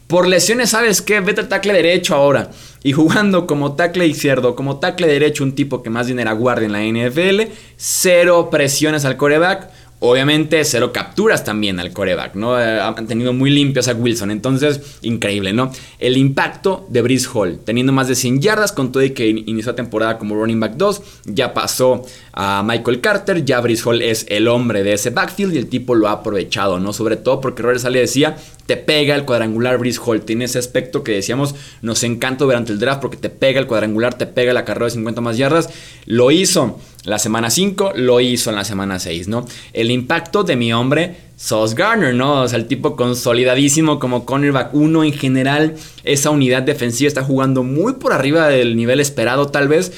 Por 0.08 0.28
lesiones, 0.28 0.72
¿sabes 0.72 1.02
qué? 1.02 1.20
Vete 1.20 1.42
al 1.42 1.50
tackle 1.50 1.74
derecho 1.74 2.16
ahora. 2.16 2.50
Y 2.84 2.94
jugando 2.94 3.46
como 3.46 3.76
tackle 3.76 4.08
izquierdo, 4.08 4.56
como 4.56 4.80
tackle 4.80 5.08
derecho, 5.08 5.44
un 5.44 5.54
tipo 5.54 5.84
que 5.84 5.90
más 5.90 6.08
bien 6.08 6.20
era 6.20 6.32
guardia 6.32 6.66
en 6.66 6.72
la 6.72 7.10
NFL, 7.12 7.52
cero 7.78 8.50
presiones 8.50 9.06
al 9.06 9.18
coreback. 9.18 9.70
Obviamente, 10.02 10.64
cero 10.64 10.94
capturas 10.94 11.44
también 11.44 11.78
al 11.78 11.92
coreback, 11.92 12.36
¿no? 12.36 12.58
Eh, 12.58 12.80
han 12.80 13.06
tenido 13.06 13.34
muy 13.34 13.50
limpios 13.50 13.90
a 13.90 13.94
Wilson, 13.94 14.32
entonces, 14.32 14.80
increíble, 15.02 15.52
¿no? 15.52 15.74
El 16.00 16.16
impacto 16.16 16.88
de 16.88 17.02
Brice 17.02 17.28
Hall, 17.34 17.60
teniendo 17.66 17.92
más 17.92 18.08
de 18.08 18.16
100 18.16 18.40
yardas, 18.40 18.72
con 18.72 18.94
todo 18.94 19.04
y 19.04 19.10
que 19.10 19.28
inició 19.28 19.74
la 19.74 19.76
temporada 19.76 20.18
como 20.18 20.36
running 20.36 20.58
back 20.58 20.76
2, 20.78 21.02
ya 21.26 21.54
pasó 21.54 22.06
a 22.32 22.64
Michael 22.66 23.02
Carter, 23.02 23.44
ya 23.44 23.60
Brice 23.60 23.84
Hall 23.84 24.02
es 24.02 24.26
el 24.30 24.48
hombre 24.48 24.84
de 24.84 24.94
ese 24.94 25.10
backfield 25.10 25.54
y 25.54 25.58
el 25.58 25.68
tipo 25.68 25.96
lo 25.96 26.08
ha 26.08 26.14
aprovechado, 26.14 26.80
¿no? 26.80 26.94
Sobre 26.94 27.18
todo 27.18 27.42
porque 27.42 27.62
Robert 27.62 27.82
Sale 27.82 28.00
decía, 28.00 28.38
te 28.68 28.78
pega 28.78 29.16
el 29.16 29.26
cuadrangular 29.26 29.80
Brice 29.80 30.00
Hall, 30.06 30.22
tiene 30.22 30.46
ese 30.46 30.60
aspecto 30.60 31.04
que 31.04 31.12
decíamos, 31.12 31.56
nos 31.82 32.04
encantó 32.04 32.46
durante 32.46 32.72
el 32.72 32.80
draft 32.80 33.02
porque 33.02 33.18
te 33.18 33.30
pega 33.30 33.60
el 33.60 33.68
cuadrangular, 33.68 34.14
te 34.14 34.28
pega 34.28 34.54
la 34.54 34.64
carrera 34.64 34.86
de 34.86 34.92
50 34.92 35.20
más 35.20 35.38
yardas, 35.38 35.70
lo 36.06 36.32
hizo 36.32 36.80
la 37.10 37.20
semana 37.20 37.50
5, 37.50 37.94
lo 37.96 38.20
hizo 38.20 38.50
en 38.50 38.56
la 38.56 38.64
semana 38.64 39.00
6, 39.00 39.28
¿no? 39.28 39.46
El 39.74 39.92
impacto 39.92 40.44
de 40.44 40.56
mi 40.56 40.72
hombre, 40.72 41.16
Sauce 41.36 41.76
Garner, 41.76 42.14
¿no? 42.14 42.42
O 42.42 42.48
sea, 42.48 42.60
el 42.60 42.68
tipo 42.68 42.96
consolidadísimo 42.96 44.00
como 44.00 44.26
cornerback 44.26 44.74
1 44.74 45.04
en 45.04 45.14
general, 45.14 45.76
esa 46.04 46.30
unidad 46.30 46.64
defensiva 46.64 47.08
está 47.08 47.24
jugando 47.24 47.64
muy 47.64 47.94
por 47.94 48.14
arriba 48.14 48.48
del 48.48 48.76
nivel 48.76 49.00
esperado 49.00 49.48
tal 49.48 49.68
vez. 49.68 49.92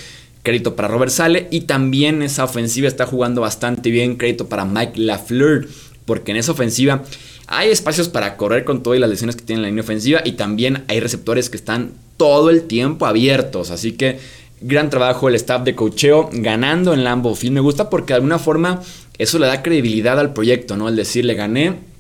Crédito 0.43 0.75
para 0.75 0.87
Robert 0.87 1.11
Sale. 1.11 1.47
Y 1.51 1.61
también 1.61 2.21
esa 2.21 2.43
ofensiva 2.43 2.87
está 2.87 3.05
jugando 3.05 3.41
bastante 3.41 3.91
bien, 3.91 4.15
crédito 4.15 4.47
para 4.47 4.65
Mike 4.65 4.99
LaFleur, 4.99 5.67
porque 6.05 6.31
en 6.31 6.37
esa 6.37 6.51
ofensiva 6.51 7.03
hay 7.47 7.69
espacios 7.69 8.09
para 8.09 8.37
correr 8.37 8.63
con 8.63 8.81
todas 8.81 8.99
las 8.99 9.09
lesiones 9.09 9.35
que 9.35 9.43
tiene 9.43 9.61
la 9.61 9.67
línea 9.67 9.83
ofensiva. 9.83 10.21
Y 10.23 10.33
también 10.33 10.83
hay 10.87 10.99
receptores 10.99 11.49
que 11.49 11.57
están 11.57 11.91
todo 12.17 12.49
el 12.49 12.63
tiempo 12.63 13.05
abiertos, 13.05 13.71
así 13.71 13.93
que 13.93 14.19
gran 14.61 14.89
trabajo 14.89 15.27
el 15.27 15.35
staff 15.35 15.63
de 15.63 15.75
cocheo 15.75 16.29
ganando 16.31 16.93
en 16.93 17.03
Lambo 17.03 17.35
Field. 17.35 17.53
Me 17.53 17.59
gusta 17.59 17.89
porque 17.89 18.13
de 18.13 18.15
alguna 18.15 18.39
forma 18.39 18.81
eso 19.17 19.39
le 19.39 19.47
da 19.47 19.61
credibilidad 19.61 20.19
al 20.19 20.33
proyecto, 20.33 20.77
¿no? 20.77 20.87
El 20.87 20.95
decirle 20.95 21.33
gané 21.33 21.91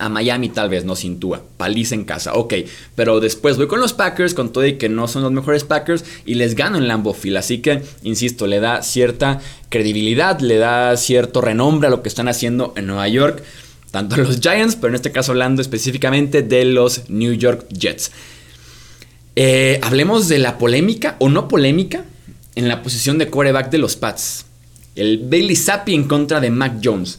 a 0.00 0.08
Miami 0.08 0.48
tal 0.48 0.70
vez, 0.70 0.84
no 0.84 0.96
sin 0.96 1.20
Tua, 1.20 1.42
paliza 1.58 1.94
en 1.94 2.04
casa, 2.04 2.32
ok, 2.32 2.54
pero 2.94 3.20
después 3.20 3.58
voy 3.58 3.66
con 3.66 3.80
los 3.80 3.92
Packers, 3.92 4.32
con 4.32 4.50
todo 4.50 4.66
y 4.66 4.78
que 4.78 4.88
no 4.88 5.06
son 5.08 5.22
los 5.22 5.30
mejores 5.30 5.64
Packers, 5.64 6.06
y 6.24 6.34
les 6.36 6.54
gano 6.54 6.78
en 6.78 6.88
Lambeau 6.88 7.12
Field, 7.12 7.36
así 7.36 7.58
que, 7.58 7.82
insisto, 8.02 8.46
le 8.46 8.60
da 8.60 8.82
cierta 8.82 9.40
credibilidad, 9.68 10.40
le 10.40 10.56
da 10.56 10.96
cierto 10.96 11.42
renombre 11.42 11.88
a 11.88 11.90
lo 11.90 12.02
que 12.02 12.08
están 12.08 12.28
haciendo 12.28 12.72
en 12.76 12.86
Nueva 12.86 13.08
York, 13.08 13.42
tanto 13.90 14.16
los 14.16 14.40
Giants, 14.40 14.76
pero 14.76 14.88
en 14.88 14.94
este 14.94 15.12
caso 15.12 15.32
hablando 15.32 15.60
específicamente 15.60 16.40
de 16.40 16.64
los 16.64 17.10
New 17.10 17.34
York 17.34 17.66
Jets. 17.68 18.10
Eh, 19.36 19.78
hablemos 19.82 20.28
de 20.28 20.38
la 20.38 20.58
polémica 20.58 21.16
o 21.18 21.28
no 21.28 21.48
polémica 21.48 22.04
en 22.54 22.68
la 22.68 22.82
posición 22.82 23.18
de 23.18 23.28
quarterback 23.28 23.70
de 23.70 23.78
los 23.78 23.96
Pats. 23.96 24.46
El 24.96 25.18
Bailey 25.18 25.56
Zappi 25.56 25.94
en 25.94 26.04
contra 26.04 26.40
de 26.40 26.50
Mac 26.50 26.74
Jones. 26.82 27.18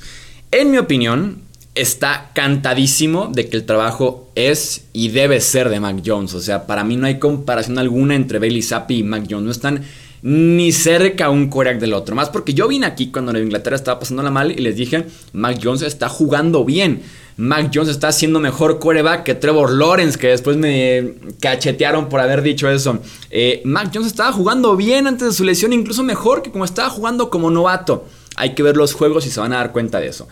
En 0.52 0.72
mi 0.72 0.78
opinión, 0.78 1.42
está 1.76 2.32
cantadísimo 2.34 3.32
de 3.34 3.48
que 3.48 3.58
el 3.58 3.66
trabajo 3.66 4.30
es 4.36 4.86
y 4.94 5.10
debe 5.10 5.40
ser 5.40 5.70
de 5.70 5.80
Mac 5.80 6.02
Jones. 6.06 6.34
O 6.34 6.42
sea, 6.42 6.68
para 6.68 6.84
mí 6.84 6.98
no 6.98 7.08
hay 7.08 7.20
comparación 7.20 7.80
alguna 7.80 8.16
entre 8.16 8.40
Bailey 8.40 8.62
Zappi 8.62 8.98
y 8.98 9.04
Mac 9.04 9.26
Jones. 9.30 9.46
No 9.46 9.52
están 9.52 9.84
ni 10.22 10.72
cerca 10.72 11.30
un 11.30 11.50
coreback 11.50 11.80
del 11.80 11.94
otro. 11.94 12.16
Más 12.16 12.30
porque 12.30 12.54
yo 12.54 12.68
vine 12.68 12.86
aquí 12.86 13.12
cuando 13.12 13.32
en 13.32 13.44
Inglaterra 13.44 13.76
estaba 13.76 14.00
pasando 14.00 14.24
la 14.24 14.32
mal 14.32 14.52
y 14.52 14.62
les 14.62 14.76
dije, 14.76 15.06
Mac 15.34 15.60
Jones 15.62 15.82
está 15.82 16.10
jugando 16.10 16.64
bien. 16.66 17.02
Mac 17.38 17.72
Jones 17.74 17.90
está 17.90 18.10
haciendo 18.10 18.40
mejor 18.40 18.80
coreback 18.80 19.24
que 19.24 19.36
Trevor 19.36 19.72
Lawrence, 19.72 20.20
que 20.20 20.28
después 20.28 20.58
me 20.58 21.16
cachetearon 21.40 22.10
por 22.10 22.20
haber 22.20 22.42
dicho 22.42 22.70
eso. 22.70 23.00
Eh, 23.30 23.62
Mac 23.66 23.90
Jones 23.94 24.08
estaba 24.08 24.32
jugando 24.32 24.76
bien 24.76 25.08
antes 25.08 25.28
de 25.30 25.34
su 25.34 25.44
lesión, 25.44 25.74
incluso 25.74 26.04
mejor 26.04 26.44
que 26.44 26.52
como 26.52 26.66
estaba 26.66 26.90
jugando 26.90 27.30
como 27.30 27.50
novato. 27.50 28.06
Hay 28.36 28.54
que 28.54 28.64
ver 28.64 28.78
los 28.78 28.94
juegos 28.94 29.26
y 29.26 29.32
se 29.32 29.40
van 29.40 29.54
a 29.54 29.58
dar 29.58 29.72
cuenta 29.72 30.00
de 30.00 30.08
eso. 30.08 30.28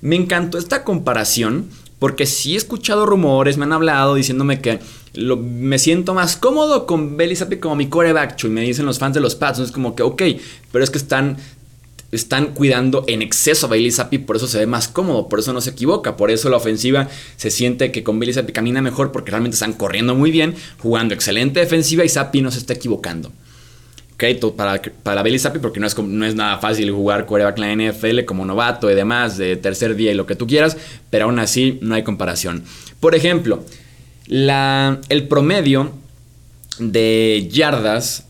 Me 0.00 0.16
encantó 0.16 0.58
esta 0.58 0.84
comparación 0.84 1.68
porque 1.98 2.26
sí 2.26 2.54
he 2.54 2.56
escuchado 2.56 3.06
rumores, 3.06 3.56
me 3.56 3.64
han 3.64 3.72
hablado 3.72 4.14
diciéndome 4.14 4.60
que 4.60 4.80
me 5.16 5.78
siento 5.78 6.12
más 6.12 6.36
cómodo 6.36 6.86
con 6.86 7.16
Belly 7.16 7.36
Zappi 7.36 7.56
como 7.56 7.76
mi 7.76 7.88
coreback. 7.88 8.42
Y 8.44 8.48
me 8.48 8.62
dicen 8.62 8.86
los 8.86 8.98
fans 8.98 9.14
de 9.14 9.20
los 9.20 9.34
Pats. 9.34 9.60
Es 9.60 9.70
como 9.70 9.94
que, 9.94 10.02
ok, 10.02 10.22
pero 10.72 10.82
es 10.82 10.90
que 10.90 10.98
están, 10.98 11.36
están 12.10 12.48
cuidando 12.48 13.04
en 13.06 13.22
exceso 13.22 13.66
a 13.66 13.68
Bailey 13.68 13.92
Zappi, 13.92 14.18
por 14.18 14.36
eso 14.36 14.48
se 14.48 14.58
ve 14.58 14.66
más 14.66 14.88
cómodo, 14.88 15.28
por 15.28 15.38
eso 15.38 15.52
no 15.52 15.60
se 15.60 15.70
equivoca, 15.70 16.16
por 16.16 16.30
eso 16.30 16.48
la 16.48 16.56
ofensiva 16.56 17.08
se 17.36 17.50
siente 17.50 17.92
que 17.92 18.02
con 18.02 18.18
Bailey 18.18 18.34
Zappi 18.34 18.52
camina 18.52 18.82
mejor 18.82 19.12
porque 19.12 19.30
realmente 19.30 19.54
están 19.54 19.72
corriendo 19.72 20.14
muy 20.14 20.30
bien, 20.30 20.54
jugando 20.78 21.14
excelente 21.14 21.60
defensiva 21.60 22.04
y 22.04 22.08
Zappi 22.08 22.42
no 22.42 22.50
se 22.50 22.58
está 22.58 22.72
equivocando 22.72 23.30
crédito 24.16 24.54
para, 24.54 24.80
para 25.02 25.22
Bailey 25.22 25.38
Zappi 25.38 25.58
porque 25.58 25.80
no 25.80 25.86
es, 25.86 25.98
no 25.98 26.26
es 26.26 26.34
nada 26.34 26.58
fácil 26.58 26.90
jugar 26.90 27.26
quarterback 27.26 27.58
en 27.58 27.78
la 27.78 27.92
NFL 27.92 28.24
como 28.24 28.44
novato 28.44 28.90
y 28.90 28.94
demás, 28.94 29.36
de 29.36 29.56
tercer 29.56 29.96
día 29.96 30.12
y 30.12 30.14
lo 30.14 30.26
que 30.26 30.36
tú 30.36 30.46
quieras, 30.46 30.76
pero 31.10 31.24
aún 31.26 31.38
así 31.38 31.78
no 31.82 31.94
hay 31.94 32.02
comparación. 32.02 32.64
Por 33.00 33.14
ejemplo, 33.14 33.64
la, 34.26 35.00
el 35.08 35.28
promedio 35.28 35.92
de 36.78 37.48
yardas 37.50 38.26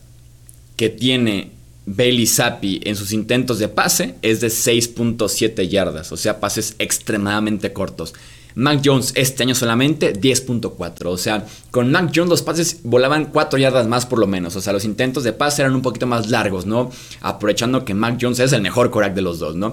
que 0.76 0.88
tiene 0.88 1.53
Bailey 1.87 2.26
Zappi 2.26 2.81
en 2.85 2.97
sus 2.97 3.12
intentos 3.12 3.59
de 3.59 3.69
pase 3.69 4.14
es 4.23 4.41
de 4.41 4.49
6.7 4.49 5.69
yardas, 5.69 6.12
o 6.12 6.17
sea, 6.17 6.41
pases 6.41 6.76
extremadamente 6.79 7.73
cortos. 7.73 8.14
Mac 8.55 8.81
Jones 8.85 9.13
este 9.17 9.43
año 9.43 9.55
solamente 9.55 10.13
10.4. 10.13 11.07
O 11.07 11.19
sea, 11.19 11.47
con 11.71 11.91
Mac 11.91 12.13
Jones 12.15 12.31
los 12.31 12.43
pases 12.43 12.81
volaban 12.85 13.27
4 13.27 13.59
yardas 13.59 13.87
más 13.87 14.07
por 14.07 14.19
lo 14.19 14.27
menos. 14.27 14.57
O 14.57 14.61
sea, 14.61 14.73
los 14.73 14.85
intentos 14.85 15.25
de 15.25 15.33
pase 15.33 15.63
eran 15.63 15.75
un 15.75 15.83
poquito 15.83 16.07
más 16.07 16.31
largos, 16.31 16.67
¿no? 16.67 16.91
Aprovechando 17.21 17.85
que 17.85 17.95
Mac 17.95 18.19
Jones 18.21 18.41
es 18.41 18.53
el 18.53 18.63
mejor 18.63 18.91
coreback 18.91 19.15
de 19.15 19.23
los 19.23 19.39
dos, 19.39 19.57
¿no? 19.57 19.73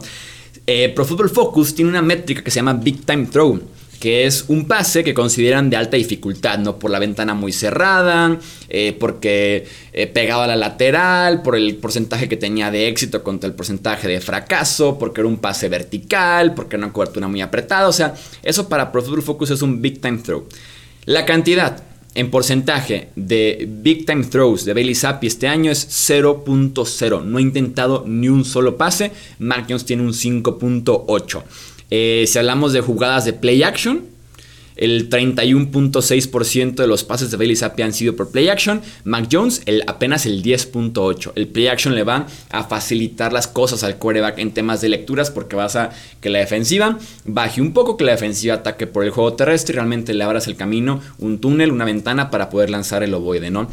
Eh, 0.67 0.89
Pro 0.89 1.05
Football 1.05 1.29
Focus 1.29 1.73
tiene 1.73 1.89
una 1.89 2.01
métrica 2.01 2.43
que 2.43 2.51
se 2.51 2.57
llama 2.57 2.73
Big 2.73 3.05
Time 3.05 3.25
Throw 3.25 3.59
que 4.01 4.25
es 4.25 4.45
un 4.47 4.65
pase 4.65 5.03
que 5.03 5.13
consideran 5.13 5.69
de 5.69 5.77
alta 5.77 5.95
dificultad, 5.95 6.57
¿no? 6.57 6.79
Por 6.79 6.89
la 6.89 6.97
ventana 6.97 7.35
muy 7.35 7.51
cerrada, 7.51 8.39
eh, 8.67 8.97
porque 8.99 9.67
eh, 9.93 10.07
pegaba 10.07 10.45
a 10.45 10.47
la 10.47 10.55
lateral, 10.55 11.43
por 11.43 11.55
el 11.55 11.75
porcentaje 11.75 12.27
que 12.27 12.35
tenía 12.35 12.71
de 12.71 12.87
éxito 12.87 13.21
contra 13.21 13.47
el 13.47 13.53
porcentaje 13.53 14.07
de 14.07 14.19
fracaso, 14.19 14.97
porque 14.97 15.21
era 15.21 15.27
un 15.27 15.37
pase 15.37 15.69
vertical, 15.69 16.55
porque 16.55 16.77
era 16.77 16.85
una 16.85 16.93
cobertura 16.93 17.27
muy 17.27 17.41
apretada, 17.41 17.87
o 17.87 17.93
sea, 17.93 18.15
eso 18.41 18.67
para 18.67 18.91
Pro 18.91 19.03
Football 19.03 19.21
Focus 19.21 19.51
es 19.51 19.61
un 19.61 19.83
Big 19.83 20.01
Time 20.01 20.17
Throw. 20.17 20.47
La 21.05 21.23
cantidad 21.23 21.83
en 22.13 22.29
porcentaje 22.29 23.09
de 23.15 23.67
Big 23.69 24.05
Time 24.05 24.23
Throws 24.25 24.65
de 24.65 24.73
Bailey 24.73 24.95
Zappi 24.95 25.27
este 25.27 25.47
año 25.47 25.71
es 25.71 25.87
0.0. 26.09 27.23
No 27.23 27.37
ha 27.37 27.41
intentado 27.41 28.03
ni 28.05 28.27
un 28.27 28.43
solo 28.43 28.77
pase. 28.77 29.11
Mark 29.39 29.65
Jones 29.69 29.85
tiene 29.85 30.03
un 30.03 30.13
5.8. 30.13 31.43
Eh, 31.91 32.25
si 32.27 32.39
hablamos 32.39 32.73
de 32.73 32.81
jugadas 32.81 33.25
de 33.25 33.33
play 33.33 33.61
action, 33.63 34.09
el 34.77 35.09
31.6% 35.09 36.75
de 36.75 36.87
los 36.87 37.03
pases 37.03 37.29
de 37.29 37.37
Bailey 37.37 37.55
Zappi 37.55 37.83
han 37.83 37.93
sido 37.93 38.15
por 38.15 38.31
play 38.31 38.49
action. 38.49 38.81
Mac 39.03 39.27
Jones, 39.31 39.61
el, 39.65 39.83
apenas 39.85 40.25
el 40.25 40.41
10.8%. 40.41 41.33
El 41.35 41.47
play 41.47 41.67
action 41.67 41.93
le 41.93 42.03
va 42.03 42.25
a 42.49 42.63
facilitar 42.63 43.33
las 43.33 43.47
cosas 43.47 43.83
al 43.83 43.97
quarterback 43.97 44.39
en 44.39 44.51
temas 44.51 44.81
de 44.81 44.89
lecturas 44.89 45.29
porque 45.29 45.55
vas 45.55 45.75
a 45.75 45.91
que 46.19 46.29
la 46.29 46.39
defensiva 46.39 46.97
baje 47.25 47.61
un 47.61 47.73
poco, 47.73 47.97
que 47.97 48.05
la 48.05 48.13
defensiva 48.13 48.55
ataque 48.55 48.87
por 48.87 49.03
el 49.03 49.11
juego 49.11 49.33
terrestre 49.33 49.73
y 49.73 49.75
realmente 49.75 50.13
le 50.13 50.23
abras 50.23 50.47
el 50.47 50.55
camino, 50.55 51.01
un 51.19 51.39
túnel, 51.39 51.71
una 51.71 51.85
ventana 51.85 52.31
para 52.31 52.49
poder 52.49 52.69
lanzar 52.69 53.03
el 53.03 53.13
ovoide, 53.13 53.51
¿no? 53.51 53.69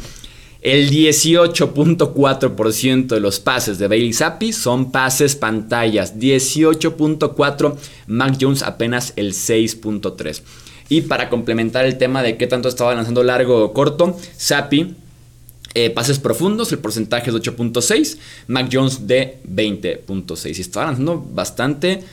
El 0.61 0.91
18.4% 0.91 3.07
de 3.07 3.21
los 3.21 3.39
pases 3.39 3.79
de 3.79 3.87
Bailey 3.87 4.11
Zappi 4.11 4.51
son 4.51 4.91
pases 4.91 5.35
pantallas. 5.35 6.19
18.4%. 6.19 7.77
Mac 8.07 8.37
Jones 8.39 8.63
apenas 8.63 9.13
el 9.15 9.33
6.3%. 9.33 10.41
Y 10.89 11.01
para 11.01 11.29
complementar 11.29 11.85
el 11.85 11.97
tema 11.97 12.21
de 12.23 12.35
qué 12.35 12.47
tanto 12.47 12.67
estaba 12.67 12.95
lanzando 12.95 13.23
largo 13.23 13.63
o 13.63 13.73
corto, 13.73 14.17
Zappi 14.37 14.95
eh, 15.75 15.91
pases 15.91 16.17
profundos, 16.17 16.71
el 16.71 16.79
porcentaje 16.79 17.29
es 17.29 17.35
de 17.35 17.41
8.6, 17.41 18.17
Mac 18.47 18.69
Jones 18.71 19.07
de 19.07 19.37
20.6. 19.47 20.57
Y 20.57 20.61
estaba 20.61 20.87
lanzando 20.87 21.23
bastante 21.31 22.03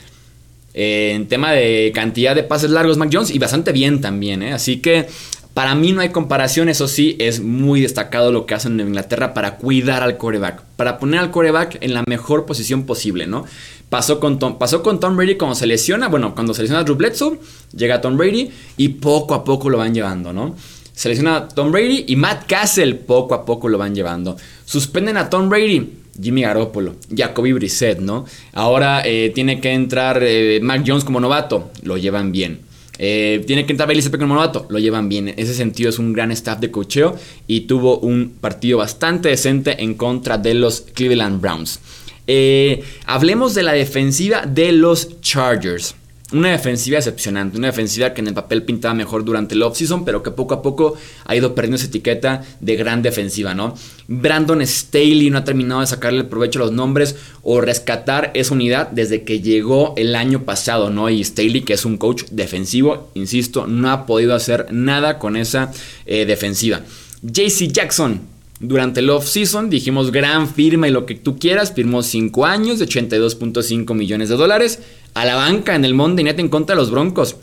eh, 0.75 1.13
en 1.15 1.27
tema 1.27 1.53
de 1.53 1.91
cantidad 1.93 2.35
de 2.35 2.43
pases 2.43 2.69
largos 2.69 2.97
Mac 2.97 3.09
Jones 3.11 3.31
y 3.31 3.39
bastante 3.39 3.71
bien 3.71 3.99
también. 3.99 4.43
¿eh? 4.43 4.53
Así 4.53 4.77
que 4.77 5.07
para 5.57 5.73
mí 5.73 5.91
no 5.91 6.01
hay 6.01 6.09
comparación, 6.09 6.69
eso 6.69 6.87
sí, 6.87 7.15
es 7.17 7.41
muy 7.41 7.81
destacado 7.81 8.31
lo 8.31 8.45
que 8.45 8.53
hacen 8.53 8.79
en 8.79 8.89
Inglaterra 8.89 9.33
para 9.33 9.57
cuidar 9.57 10.03
al 10.03 10.15
coreback, 10.15 10.61
para 10.75 10.99
poner 10.99 11.19
al 11.19 11.31
coreback 11.31 11.79
en 11.81 11.95
la 11.95 12.03
mejor 12.07 12.45
posición 12.45 12.85
posible, 12.85 13.25
¿no? 13.25 13.43
Pasó 13.89 14.19
con 14.19 14.37
Tom, 14.37 14.59
pasó 14.59 14.83
con 14.83 14.99
Tom 14.99 15.17
Brady 15.17 15.35
cuando 15.35 15.55
se 15.55 15.65
lesiona, 15.65 16.09
bueno, 16.09 16.35
cuando 16.35 16.53
se 16.53 16.61
lesiona 16.61 16.81
a 16.81 16.83
Drew 16.83 16.95
Bledsoe, 16.95 17.39
llega 17.75 18.01
Tom 18.01 18.17
Brady 18.17 18.51
y 18.77 18.89
poco 18.89 19.33
a 19.33 19.43
poco 19.43 19.71
lo 19.71 19.79
van 19.79 19.95
llevando, 19.95 20.31
¿no? 20.31 20.55
Se 20.93 21.09
lesiona 21.09 21.37
a 21.37 21.47
Tom 21.47 21.71
Brady 21.71 22.05
y 22.07 22.15
Matt 22.17 22.45
Castle 22.45 22.93
poco 22.93 23.33
a 23.33 23.43
poco 23.43 23.67
lo 23.67 23.79
van 23.79 23.95
llevando. 23.95 24.37
Suspenden 24.63 25.17
a 25.17 25.27
Tom 25.27 25.49
Brady, 25.49 25.91
Jimmy 26.21 26.43
Garoppolo, 26.43 26.97
Jacoby 27.09 27.53
Brissett, 27.53 27.97
¿no? 27.97 28.25
Ahora 28.53 29.01
eh, 29.03 29.31
tiene 29.33 29.59
que 29.59 29.73
entrar 29.73 30.21
eh, 30.21 30.59
Mac 30.61 30.83
Jones 30.85 31.03
como 31.03 31.19
novato, 31.19 31.71
lo 31.81 31.97
llevan 31.97 32.31
bien. 32.31 32.66
Eh, 32.99 33.43
tiene 33.45 33.65
que 33.65 33.73
entrar 33.73 33.87
Bailey 33.87 34.01
Zappi 34.01 34.17
como 34.17 34.33
novato, 34.33 34.65
lo 34.69 34.79
llevan 34.79 35.09
bien. 35.09 35.27
En 35.27 35.35
ese 35.37 35.53
sentido 35.53 35.89
es 35.89 35.99
un 35.99 36.13
gran 36.13 36.31
staff 36.31 36.59
de 36.59 36.71
cocheo 36.71 37.15
y 37.45 37.61
tuvo 37.61 37.99
un 37.99 38.35
partido 38.41 38.79
bastante 38.79 39.29
decente 39.29 39.83
en 39.83 39.93
contra 39.93 40.37
de 40.37 40.53
los 40.53 40.81
Cleveland 40.93 41.41
Browns. 41.41 41.79
Eh, 42.27 42.83
hablemos 43.05 43.55
de 43.55 43.63
la 43.63 43.73
defensiva 43.73 44.45
de 44.45 44.71
los 44.71 45.21
Chargers. 45.21 45.95
Una 46.33 46.51
defensiva 46.51 46.97
decepcionante, 46.97 47.57
una 47.57 47.67
defensiva 47.67 48.13
que 48.13 48.19
en 48.19 48.27
el 48.27 48.33
papel 48.33 48.63
pintaba 48.63 48.93
mejor 48.93 49.23
durante 49.23 49.55
el 49.55 49.63
offseason, 49.63 50.03
pero 50.03 50.21
que 50.21 50.31
poco 50.31 50.55
a 50.55 50.61
poco 50.61 50.95
ha 51.23 51.35
ido 51.37 51.55
perdiendo 51.55 51.77
esa 51.77 51.85
etiqueta 51.85 52.43
de 52.59 52.75
gran 52.75 53.01
defensiva, 53.01 53.53
¿no? 53.53 53.75
Brandon 54.09 54.61
Staley 54.67 55.29
no 55.29 55.37
ha 55.37 55.45
terminado 55.45 55.79
de 55.79 55.87
sacarle 55.87 56.25
provecho 56.25 56.59
a 56.59 56.65
los 56.65 56.73
nombres 56.73 57.15
o 57.43 57.61
rescatar 57.61 58.31
esa 58.33 58.53
unidad 58.53 58.89
desde 58.91 59.23
que 59.23 59.39
llegó 59.39 59.93
el 59.95 60.15
año 60.15 60.43
pasado, 60.43 60.89
¿no? 60.89 61.09
Y 61.09 61.23
Staley, 61.23 61.61
que 61.61 61.73
es 61.73 61.85
un 61.85 61.95
coach 61.95 62.23
defensivo, 62.31 63.09
insisto, 63.13 63.65
no 63.65 63.89
ha 63.89 64.05
podido 64.05 64.35
hacer 64.35 64.67
nada 64.69 65.19
con 65.19 65.37
esa 65.37 65.71
eh, 66.05 66.25
defensiva. 66.25 66.81
JC 67.21 67.71
Jackson, 67.71 68.19
durante 68.59 69.01
el 69.01 69.09
off-season 69.11 69.69
dijimos 69.69 70.11
gran 70.11 70.51
firma 70.51 70.87
y 70.87 70.91
lo 70.91 71.05
que 71.05 71.15
tú 71.15 71.37
quieras, 71.37 71.73
firmó 71.73 72.01
5 72.01 72.45
años 72.45 72.79
de 72.79 72.87
82.5 72.87 73.93
millones 73.93 74.29
de 74.29 74.35
dólares 74.35 74.79
a 75.17 75.25
la 75.25 75.35
banca 75.35 75.73
en 75.73 75.83
el 75.83 75.95
Monday 75.95 76.23
Night 76.23 76.39
en 76.39 76.47
contra 76.47 76.75
de 76.75 76.81
los 76.81 76.91
Broncos. 76.91 77.37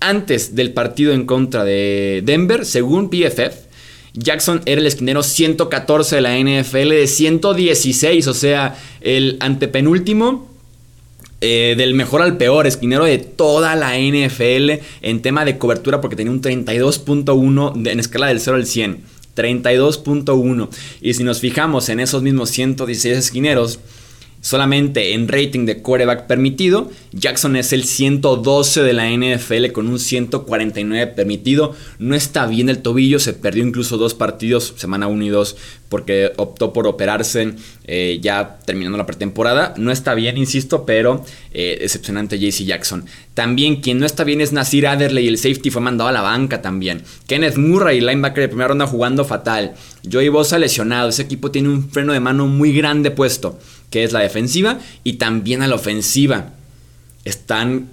Antes 0.00 0.54
del 0.54 0.74
partido 0.74 1.14
en 1.14 1.24
contra 1.24 1.64
de 1.64 2.22
Denver, 2.22 2.66
según 2.66 3.08
PFF, 3.08 3.56
Jackson 4.12 4.60
era 4.66 4.82
el 4.82 4.86
esquinero 4.86 5.22
114 5.22 6.16
de 6.16 6.20
la 6.20 6.38
NFL 6.38 6.90
de 6.90 7.06
116, 7.06 8.26
o 8.26 8.34
sea, 8.34 8.76
el 9.00 9.38
antepenúltimo. 9.40 10.54
Eh, 11.42 11.74
del 11.76 11.92
mejor 11.92 12.22
al 12.22 12.38
peor, 12.38 12.66
esquinero 12.66 13.04
de 13.04 13.18
toda 13.18 13.76
la 13.76 13.98
NFL 13.98 14.82
en 15.02 15.20
tema 15.20 15.44
de 15.44 15.58
cobertura 15.58 16.00
porque 16.00 16.16
tenía 16.16 16.32
un 16.32 16.40
32.1 16.40 17.90
en 17.90 18.00
escala 18.00 18.28
del 18.28 18.40
0 18.40 18.56
al 18.56 18.66
100. 18.66 19.00
32.1. 19.36 20.68
Y 21.02 21.14
si 21.14 21.24
nos 21.24 21.40
fijamos 21.40 21.90
en 21.90 22.00
esos 22.00 22.22
mismos 22.22 22.48
116 22.50 23.18
esquineros, 23.18 23.80
Solamente 24.40 25.14
en 25.14 25.26
rating 25.26 25.66
de 25.66 25.78
quarterback 25.82 26.26
permitido, 26.26 26.90
Jackson 27.12 27.56
es 27.56 27.72
el 27.72 27.82
112 27.82 28.82
de 28.82 28.92
la 28.92 29.10
NFL 29.10 29.72
con 29.72 29.88
un 29.88 29.98
149 29.98 31.08
permitido. 31.08 31.74
No 31.98 32.14
está 32.14 32.46
bien 32.46 32.68
el 32.68 32.78
tobillo, 32.78 33.18
se 33.18 33.32
perdió 33.32 33.66
incluso 33.66 33.96
dos 33.96 34.14
partidos, 34.14 34.74
semana 34.76 35.08
1 35.08 35.24
y 35.24 35.28
2, 35.30 35.56
porque 35.88 36.32
optó 36.36 36.72
por 36.72 36.86
operarse 36.86 37.54
eh, 37.84 38.18
ya 38.22 38.58
terminando 38.64 38.96
la 38.98 39.06
pretemporada. 39.06 39.74
No 39.78 39.90
está 39.90 40.14
bien, 40.14 40.38
insisto, 40.38 40.86
pero 40.86 41.24
eh, 41.52 41.78
decepcionante 41.80 42.38
JC 42.38 42.64
Jackson. 42.64 43.04
También 43.34 43.80
quien 43.80 43.98
no 43.98 44.06
está 44.06 44.22
bien 44.22 44.40
es 44.40 44.52
Nasir 44.52 44.86
Adderley, 44.86 45.26
el 45.26 45.38
safety 45.38 45.70
fue 45.70 45.82
mandado 45.82 46.08
a 46.08 46.12
la 46.12 46.22
banca 46.22 46.62
también. 46.62 47.02
Kenneth 47.26 47.56
Murray, 47.56 48.00
linebacker 48.00 48.42
de 48.42 48.48
primera 48.48 48.68
ronda 48.68 48.86
jugando 48.86 49.24
fatal. 49.24 49.74
Joey 50.10 50.28
Bosa 50.28 50.58
lesionado, 50.58 51.08
ese 51.08 51.22
equipo 51.22 51.50
tiene 51.50 51.68
un 51.68 51.90
freno 51.90 52.12
de 52.12 52.20
mano 52.20 52.46
muy 52.46 52.72
grande 52.72 53.10
puesto 53.10 53.58
que 53.90 54.04
es 54.04 54.12
la 54.12 54.20
defensiva, 54.20 54.78
y 55.04 55.14
también 55.14 55.62
a 55.62 55.68
la 55.68 55.76
ofensiva. 55.76 56.54
Están 57.24 57.88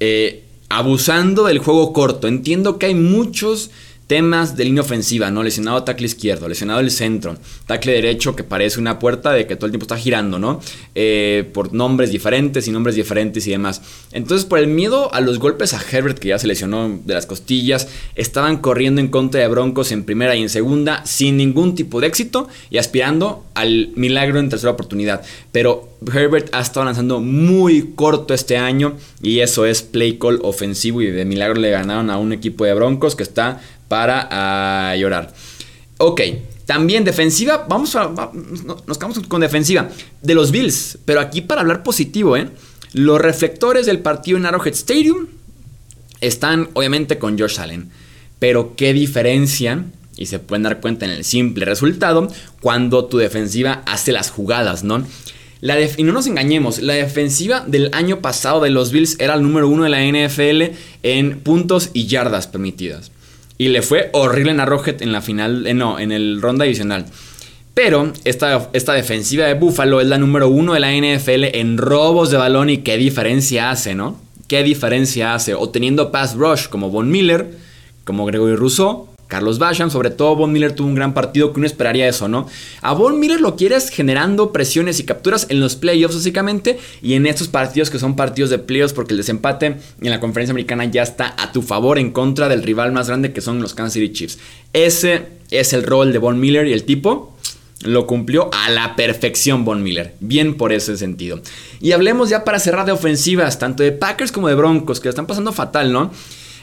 eh, 0.00 0.44
abusando 0.68 1.44
del 1.44 1.58
juego 1.58 1.92
corto. 1.92 2.28
Entiendo 2.28 2.78
que 2.78 2.86
hay 2.86 2.94
muchos 2.94 3.70
Temas 4.06 4.56
de 4.56 4.64
línea 4.64 4.82
ofensiva, 4.82 5.30
¿no? 5.30 5.42
Lesionado 5.42 5.82
tackle 5.82 6.06
izquierdo, 6.06 6.48
lesionado 6.48 6.80
el 6.80 6.90
centro, 6.90 7.36
tackle 7.66 7.92
derecho 7.92 8.36
que 8.36 8.44
parece 8.44 8.78
una 8.78 8.98
puerta 8.98 9.32
de 9.32 9.46
que 9.46 9.56
todo 9.56 9.66
el 9.66 9.72
tiempo 9.72 9.84
está 9.84 9.96
girando, 9.96 10.38
¿no? 10.38 10.60
Eh, 10.94 11.48
por 11.52 11.72
nombres 11.72 12.10
diferentes 12.10 12.68
y 12.68 12.70
nombres 12.70 12.94
diferentes 12.94 13.46
y 13.46 13.50
demás. 13.50 13.82
Entonces, 14.12 14.44
por 14.44 14.58
el 14.58 14.68
miedo 14.68 15.12
a 15.12 15.20
los 15.20 15.38
golpes 15.38 15.74
a 15.74 15.82
Herbert, 15.90 16.18
que 16.18 16.28
ya 16.28 16.38
se 16.38 16.46
lesionó 16.46 17.00
de 17.04 17.14
las 17.14 17.26
costillas, 17.26 17.88
estaban 18.14 18.58
corriendo 18.58 19.00
en 19.00 19.08
contra 19.08 19.40
de 19.40 19.48
Broncos 19.48 19.90
en 19.90 20.04
primera 20.04 20.36
y 20.36 20.42
en 20.42 20.48
segunda 20.48 21.04
sin 21.04 21.36
ningún 21.36 21.74
tipo 21.74 22.00
de 22.00 22.06
éxito 22.06 22.48
y 22.70 22.78
aspirando 22.78 23.44
al 23.54 23.90
milagro 23.96 24.38
en 24.38 24.48
tercera 24.48 24.72
oportunidad. 24.72 25.22
Pero 25.52 25.88
Herbert 26.12 26.54
ha 26.54 26.60
estado 26.60 26.84
lanzando 26.84 27.20
muy 27.20 27.92
corto 27.94 28.34
este 28.34 28.56
año 28.56 28.96
y 29.22 29.40
eso 29.40 29.66
es 29.66 29.82
play 29.82 30.18
call 30.18 30.40
ofensivo 30.42 31.02
y 31.02 31.10
de 31.10 31.24
milagro 31.24 31.60
le 31.60 31.70
ganaron 31.70 32.10
a 32.10 32.18
un 32.18 32.32
equipo 32.32 32.64
de 32.64 32.74
Broncos 32.74 33.16
que 33.16 33.22
está 33.22 33.60
para 33.88 34.28
ah, 34.30 34.96
llorar. 34.96 35.32
Ok, 35.98 36.20
también 36.66 37.04
defensiva, 37.04 37.64
vamos 37.68 37.94
a, 37.94 38.08
nos 38.86 38.98
quedamos 38.98 39.20
con 39.20 39.40
defensiva 39.40 39.88
de 40.20 40.34
los 40.34 40.50
Bills, 40.50 40.98
pero 41.04 41.20
aquí 41.20 41.40
para 41.40 41.60
hablar 41.60 41.82
positivo, 41.82 42.36
¿eh? 42.36 42.50
Los 42.92 43.20
reflectores 43.20 43.86
del 43.86 44.00
partido 44.00 44.38
en 44.38 44.46
Arrowhead 44.46 44.74
Stadium 44.74 45.26
están 46.20 46.68
obviamente 46.74 47.18
con 47.18 47.38
Josh 47.38 47.60
Allen, 47.60 47.90
pero 48.38 48.74
qué 48.74 48.92
diferencia, 48.92 49.84
y 50.16 50.26
se 50.26 50.38
pueden 50.38 50.64
dar 50.64 50.80
cuenta 50.80 51.04
en 51.04 51.12
el 51.12 51.24
simple 51.24 51.64
resultado, 51.64 52.28
cuando 52.60 53.04
tu 53.04 53.18
defensiva 53.18 53.82
hace 53.86 54.12
las 54.12 54.30
jugadas, 54.30 54.82
¿no? 54.82 55.06
Y 55.96 56.02
no 56.02 56.12
nos 56.12 56.26
engañemos, 56.26 56.80
la 56.80 56.94
defensiva 56.94 57.64
del 57.66 57.90
año 57.92 58.20
pasado 58.20 58.60
de 58.60 58.70
los 58.70 58.92
Bills 58.92 59.16
era 59.18 59.34
el 59.34 59.42
número 59.42 59.68
uno 59.68 59.84
de 59.84 59.90
la 59.90 60.02
NFL 60.04 60.76
en 61.02 61.40
puntos 61.40 61.90
y 61.92 62.06
yardas 62.06 62.46
permitidas. 62.46 63.10
Y 63.58 63.68
le 63.68 63.82
fue 63.82 64.10
horrible 64.12 64.52
en 64.52 64.60
Arrowhead 64.60 65.02
en 65.02 65.12
la 65.12 65.22
final, 65.22 65.66
eh, 65.66 65.74
no, 65.74 65.98
en 65.98 66.12
el 66.12 66.42
ronda 66.42 66.64
divisional. 66.64 67.06
Pero 67.74 68.12
esta, 68.24 68.70
esta, 68.72 68.94
defensiva 68.94 69.46
de 69.46 69.54
Buffalo 69.54 70.00
es 70.00 70.06
la 70.06 70.18
número 70.18 70.48
uno 70.48 70.74
de 70.74 70.80
la 70.80 70.92
NFL 70.92 71.56
en 71.56 71.76
robos 71.76 72.30
de 72.30 72.38
balón 72.38 72.70
y 72.70 72.78
qué 72.78 72.96
diferencia 72.96 73.70
hace, 73.70 73.94
¿no? 73.94 74.18
¿Qué 74.48 74.62
diferencia 74.62 75.34
hace? 75.34 75.54
O 75.54 75.68
teniendo 75.68 76.10
pass 76.10 76.34
rush 76.36 76.68
como 76.68 76.90
Von 76.90 77.10
Miller, 77.10 77.50
como 78.04 78.24
Gregory 78.24 78.56
Rousseau, 78.56 79.08
Carlos 79.28 79.58
Basham, 79.58 79.90
sobre 79.90 80.10
todo 80.10 80.36
Von 80.36 80.52
Miller 80.52 80.72
tuvo 80.72 80.88
un 80.88 80.94
gran 80.94 81.14
partido 81.14 81.52
que 81.52 81.58
uno 81.58 81.66
esperaría 81.66 82.08
eso, 82.08 82.28
¿no? 82.28 82.46
A 82.80 82.92
Von 82.92 83.18
Miller 83.18 83.40
lo 83.40 83.56
quieres 83.56 83.90
generando 83.90 84.52
presiones 84.52 85.00
y 85.00 85.04
capturas 85.04 85.46
en 85.48 85.60
los 85.60 85.76
playoffs 85.76 86.14
básicamente 86.14 86.78
y 87.02 87.14
en 87.14 87.26
estos 87.26 87.48
partidos 87.48 87.90
que 87.90 87.98
son 87.98 88.16
partidos 88.16 88.50
de 88.50 88.58
playoffs 88.58 88.92
porque 88.92 89.14
el 89.14 89.18
desempate 89.18 89.78
en 90.00 90.10
la 90.10 90.20
conferencia 90.20 90.52
americana 90.52 90.84
ya 90.84 91.02
está 91.02 91.34
a 91.38 91.52
tu 91.52 91.62
favor 91.62 91.98
en 91.98 92.12
contra 92.12 92.48
del 92.48 92.62
rival 92.62 92.92
más 92.92 93.08
grande 93.08 93.32
que 93.32 93.40
son 93.40 93.60
los 93.60 93.74
Kansas 93.74 93.94
City 93.94 94.12
Chiefs. 94.12 94.38
Ese 94.72 95.26
es 95.50 95.72
el 95.72 95.82
rol 95.82 96.12
de 96.12 96.18
Von 96.18 96.38
Miller 96.38 96.66
y 96.66 96.72
el 96.72 96.84
tipo 96.84 97.36
lo 97.82 98.06
cumplió 98.06 98.50
a 98.52 98.70
la 98.70 98.96
perfección 98.96 99.64
Von 99.64 99.82
Miller. 99.82 100.14
Bien 100.20 100.56
por 100.56 100.72
ese 100.72 100.96
sentido. 100.96 101.40
Y 101.80 101.92
hablemos 101.92 102.28
ya 102.28 102.44
para 102.44 102.58
cerrar 102.58 102.86
de 102.86 102.92
ofensivas, 102.92 103.58
tanto 103.58 103.82
de 103.82 103.92
Packers 103.92 104.32
como 104.32 104.48
de 104.48 104.54
Broncos, 104.54 105.00
que 105.00 105.08
están 105.08 105.26
pasando 105.26 105.52
fatal, 105.52 105.92
¿no? 105.92 106.10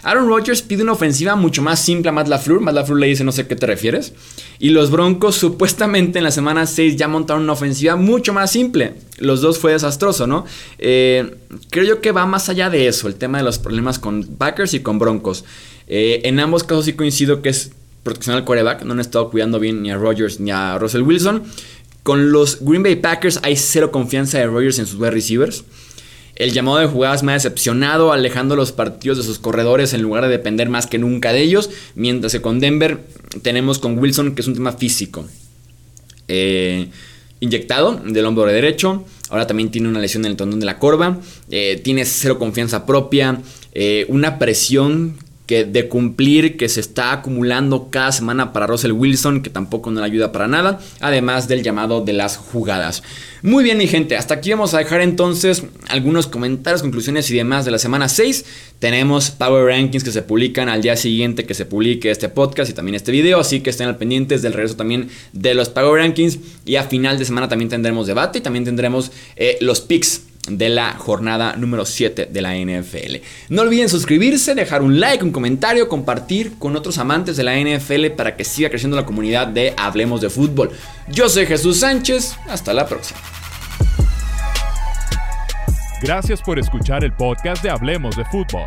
Aaron 0.03 0.27
Rodgers 0.27 0.61
pide 0.61 0.83
una 0.83 0.91
ofensiva 0.91 1.35
mucho 1.35 1.61
más 1.61 1.83
simple 1.83 2.09
a 2.09 2.11
Matt 2.11 2.27
LaFleur. 2.27 2.59
Matt 2.59 2.75
LaFleur 2.75 2.99
le 2.99 3.07
dice 3.07 3.23
no 3.23 3.31
sé 3.31 3.47
qué 3.47 3.55
te 3.55 3.65
refieres. 3.65 4.13
Y 4.59 4.69
los 4.69 4.91
Broncos 4.91 5.35
supuestamente 5.35 6.17
en 6.17 6.25
la 6.25 6.31
semana 6.31 6.65
6 6.65 6.97
ya 6.97 7.07
montaron 7.07 7.43
una 7.43 7.53
ofensiva 7.53 7.95
mucho 7.95 8.33
más 8.33 8.51
simple. 8.51 8.95
Los 9.17 9.41
dos 9.41 9.59
fue 9.59 9.71
desastroso, 9.71 10.27
¿no? 10.27 10.45
Eh, 10.77 11.35
creo 11.69 11.85
yo 11.85 12.01
que 12.01 12.11
va 12.11 12.25
más 12.25 12.49
allá 12.49 12.69
de 12.69 12.87
eso, 12.87 13.07
el 13.07 13.15
tema 13.15 13.37
de 13.37 13.45
los 13.45 13.59
problemas 13.59 13.97
con 13.97 14.23
Packers 14.23 14.73
y 14.73 14.81
con 14.81 14.99
Broncos. 14.99 15.45
Eh, 15.87 16.21
en 16.25 16.39
ambos 16.39 16.63
casos 16.63 16.85
sí 16.85 16.93
coincido 16.93 17.41
que 17.41 17.49
es 17.49 17.71
protección 18.03 18.35
al 18.35 18.43
quarterback. 18.43 18.83
No 18.83 18.93
han 18.93 18.99
estado 18.99 19.29
cuidando 19.29 19.59
bien 19.59 19.81
ni 19.81 19.91
a 19.91 19.97
Rodgers 19.97 20.39
ni 20.39 20.51
a 20.51 20.77
Russell 20.77 21.01
Wilson. 21.03 21.43
Con 22.03 22.33
los 22.33 22.59
Green 22.59 22.83
Bay 22.83 22.97
Packers 22.97 23.39
hay 23.43 23.55
cero 23.55 23.89
confianza 23.91 24.37
de 24.37 24.47
Rodgers 24.47 24.77
en 24.79 24.85
sus 24.85 24.99
wide 24.99 25.11
receivers. 25.11 25.63
El 26.35 26.51
llamado 26.51 26.79
de 26.79 26.87
jugadas 26.87 27.21
me 27.21 27.31
ha 27.31 27.35
decepcionado, 27.35 28.11
alejando 28.11 28.55
los 28.55 28.71
partidos 28.71 29.17
de 29.17 29.23
sus 29.23 29.37
corredores 29.37 29.93
en 29.93 30.01
lugar 30.01 30.23
de 30.23 30.29
depender 30.29 30.67
más 30.67 30.87
que 30.87 30.97
nunca 30.97 31.31
de 31.31 31.41
ellos. 31.41 31.69
Mientras 31.95 32.31
que 32.31 32.41
con 32.41 32.59
Denver 32.59 33.01
tenemos 33.43 33.77
con 33.79 33.99
Wilson, 33.99 34.33
que 34.33 34.41
es 34.41 34.47
un 34.47 34.55
tema 34.55 34.73
físico. 34.73 35.25
Eh, 36.27 36.87
inyectado 37.39 38.01
del 38.05 38.25
hombro 38.25 38.45
derecho. 38.45 39.05
Ahora 39.29 39.45
también 39.45 39.69
tiene 39.69 39.89
una 39.89 39.99
lesión 39.99 40.25
en 40.25 40.31
el 40.31 40.37
tendón 40.37 40.59
de 40.59 40.65
la 40.65 40.79
corva. 40.79 41.19
Eh, 41.51 41.79
tiene 41.83 42.05
cero 42.05 42.39
confianza 42.39 42.85
propia. 42.85 43.41
Eh, 43.73 44.05
una 44.09 44.39
presión 44.39 45.17
que 45.45 45.65
de 45.65 45.89
cumplir 45.89 46.55
que 46.55 46.69
se 46.69 46.79
está 46.79 47.11
acumulando 47.11 47.89
cada 47.89 48.11
semana 48.11 48.53
para 48.53 48.67
Russell 48.67 48.93
Wilson, 48.93 49.41
que 49.41 49.49
tampoco 49.49 49.91
no 49.91 49.99
le 49.99 50.05
ayuda 50.05 50.31
para 50.31 50.47
nada, 50.47 50.79
además 51.01 51.47
del 51.47 51.63
llamado 51.63 52.01
de 52.01 52.13
las 52.13 52.37
jugadas. 52.37 53.03
Muy 53.41 53.63
bien, 53.63 53.77
mi 53.77 53.87
gente, 53.87 54.15
hasta 54.15 54.35
aquí 54.35 54.51
vamos 54.51 54.73
a 54.73 54.77
dejar 54.77 55.01
entonces 55.01 55.63
algunos 55.89 56.27
comentarios, 56.27 56.81
conclusiones 56.81 57.29
y 57.29 57.35
demás 57.35 57.65
de 57.65 57.71
la 57.71 57.77
semana 57.77 58.07
6. 58.07 58.45
Tenemos 58.79 59.31
Power 59.31 59.65
Rankings 59.65 60.03
que 60.03 60.11
se 60.11 60.21
publican 60.21 60.69
al 60.69 60.81
día 60.81 60.95
siguiente 60.95 61.45
que 61.45 61.53
se 61.53 61.65
publique 61.65 62.09
este 62.09 62.29
podcast 62.29 62.71
y 62.71 62.73
también 62.73 62.95
este 62.95 63.11
video, 63.11 63.39
así 63.39 63.59
que 63.59 63.69
estén 63.69 63.87
al 63.87 63.97
pendientes 63.97 64.41
del 64.41 64.53
regreso 64.53 64.77
también 64.77 65.09
de 65.33 65.53
los 65.55 65.67
Power 65.69 66.01
Rankings 66.01 66.39
y 66.65 66.77
a 66.77 66.83
final 66.83 67.19
de 67.19 67.25
semana 67.25 67.49
también 67.49 67.69
tendremos 67.69 68.07
debate 68.07 68.39
y 68.39 68.41
también 68.41 68.63
tendremos 68.63 69.11
eh, 69.35 69.57
los 69.59 69.81
picks 69.81 70.21
de 70.47 70.69
la 70.69 70.93
jornada 70.93 71.55
número 71.55 71.85
7 71.85 72.27
de 72.31 72.41
la 72.41 72.55
NFL. 72.55 73.17
No 73.49 73.61
olviden 73.61 73.89
suscribirse, 73.89 74.55
dejar 74.55 74.81
un 74.81 74.99
like, 74.99 75.23
un 75.23 75.31
comentario, 75.31 75.87
compartir 75.87 76.53
con 76.59 76.75
otros 76.75 76.97
amantes 76.97 77.37
de 77.37 77.43
la 77.43 77.57
NFL 77.57 78.07
para 78.17 78.35
que 78.35 78.43
siga 78.43 78.69
creciendo 78.69 78.97
la 78.97 79.05
comunidad 79.05 79.47
de 79.47 79.73
Hablemos 79.77 80.21
de 80.21 80.29
Fútbol. 80.29 80.71
Yo 81.09 81.29
soy 81.29 81.45
Jesús 81.45 81.79
Sánchez, 81.79 82.35
hasta 82.47 82.73
la 82.73 82.85
próxima. 82.85 83.19
Gracias 86.01 86.41
por 86.41 86.59
escuchar 86.59 87.05
el 87.05 87.13
podcast 87.13 87.63
de 87.63 87.69
Hablemos 87.69 88.17
de 88.17 88.25
Fútbol. 88.25 88.65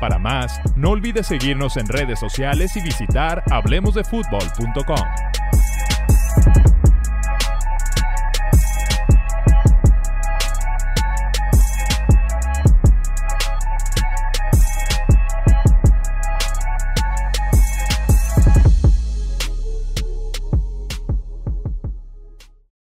Para 0.00 0.18
más, 0.18 0.60
no 0.76 0.90
olvides 0.90 1.26
seguirnos 1.26 1.76
en 1.76 1.86
redes 1.86 2.18
sociales 2.18 2.74
y 2.76 2.80
visitar 2.80 3.42
hablemosdefutbol.com. 3.50 5.37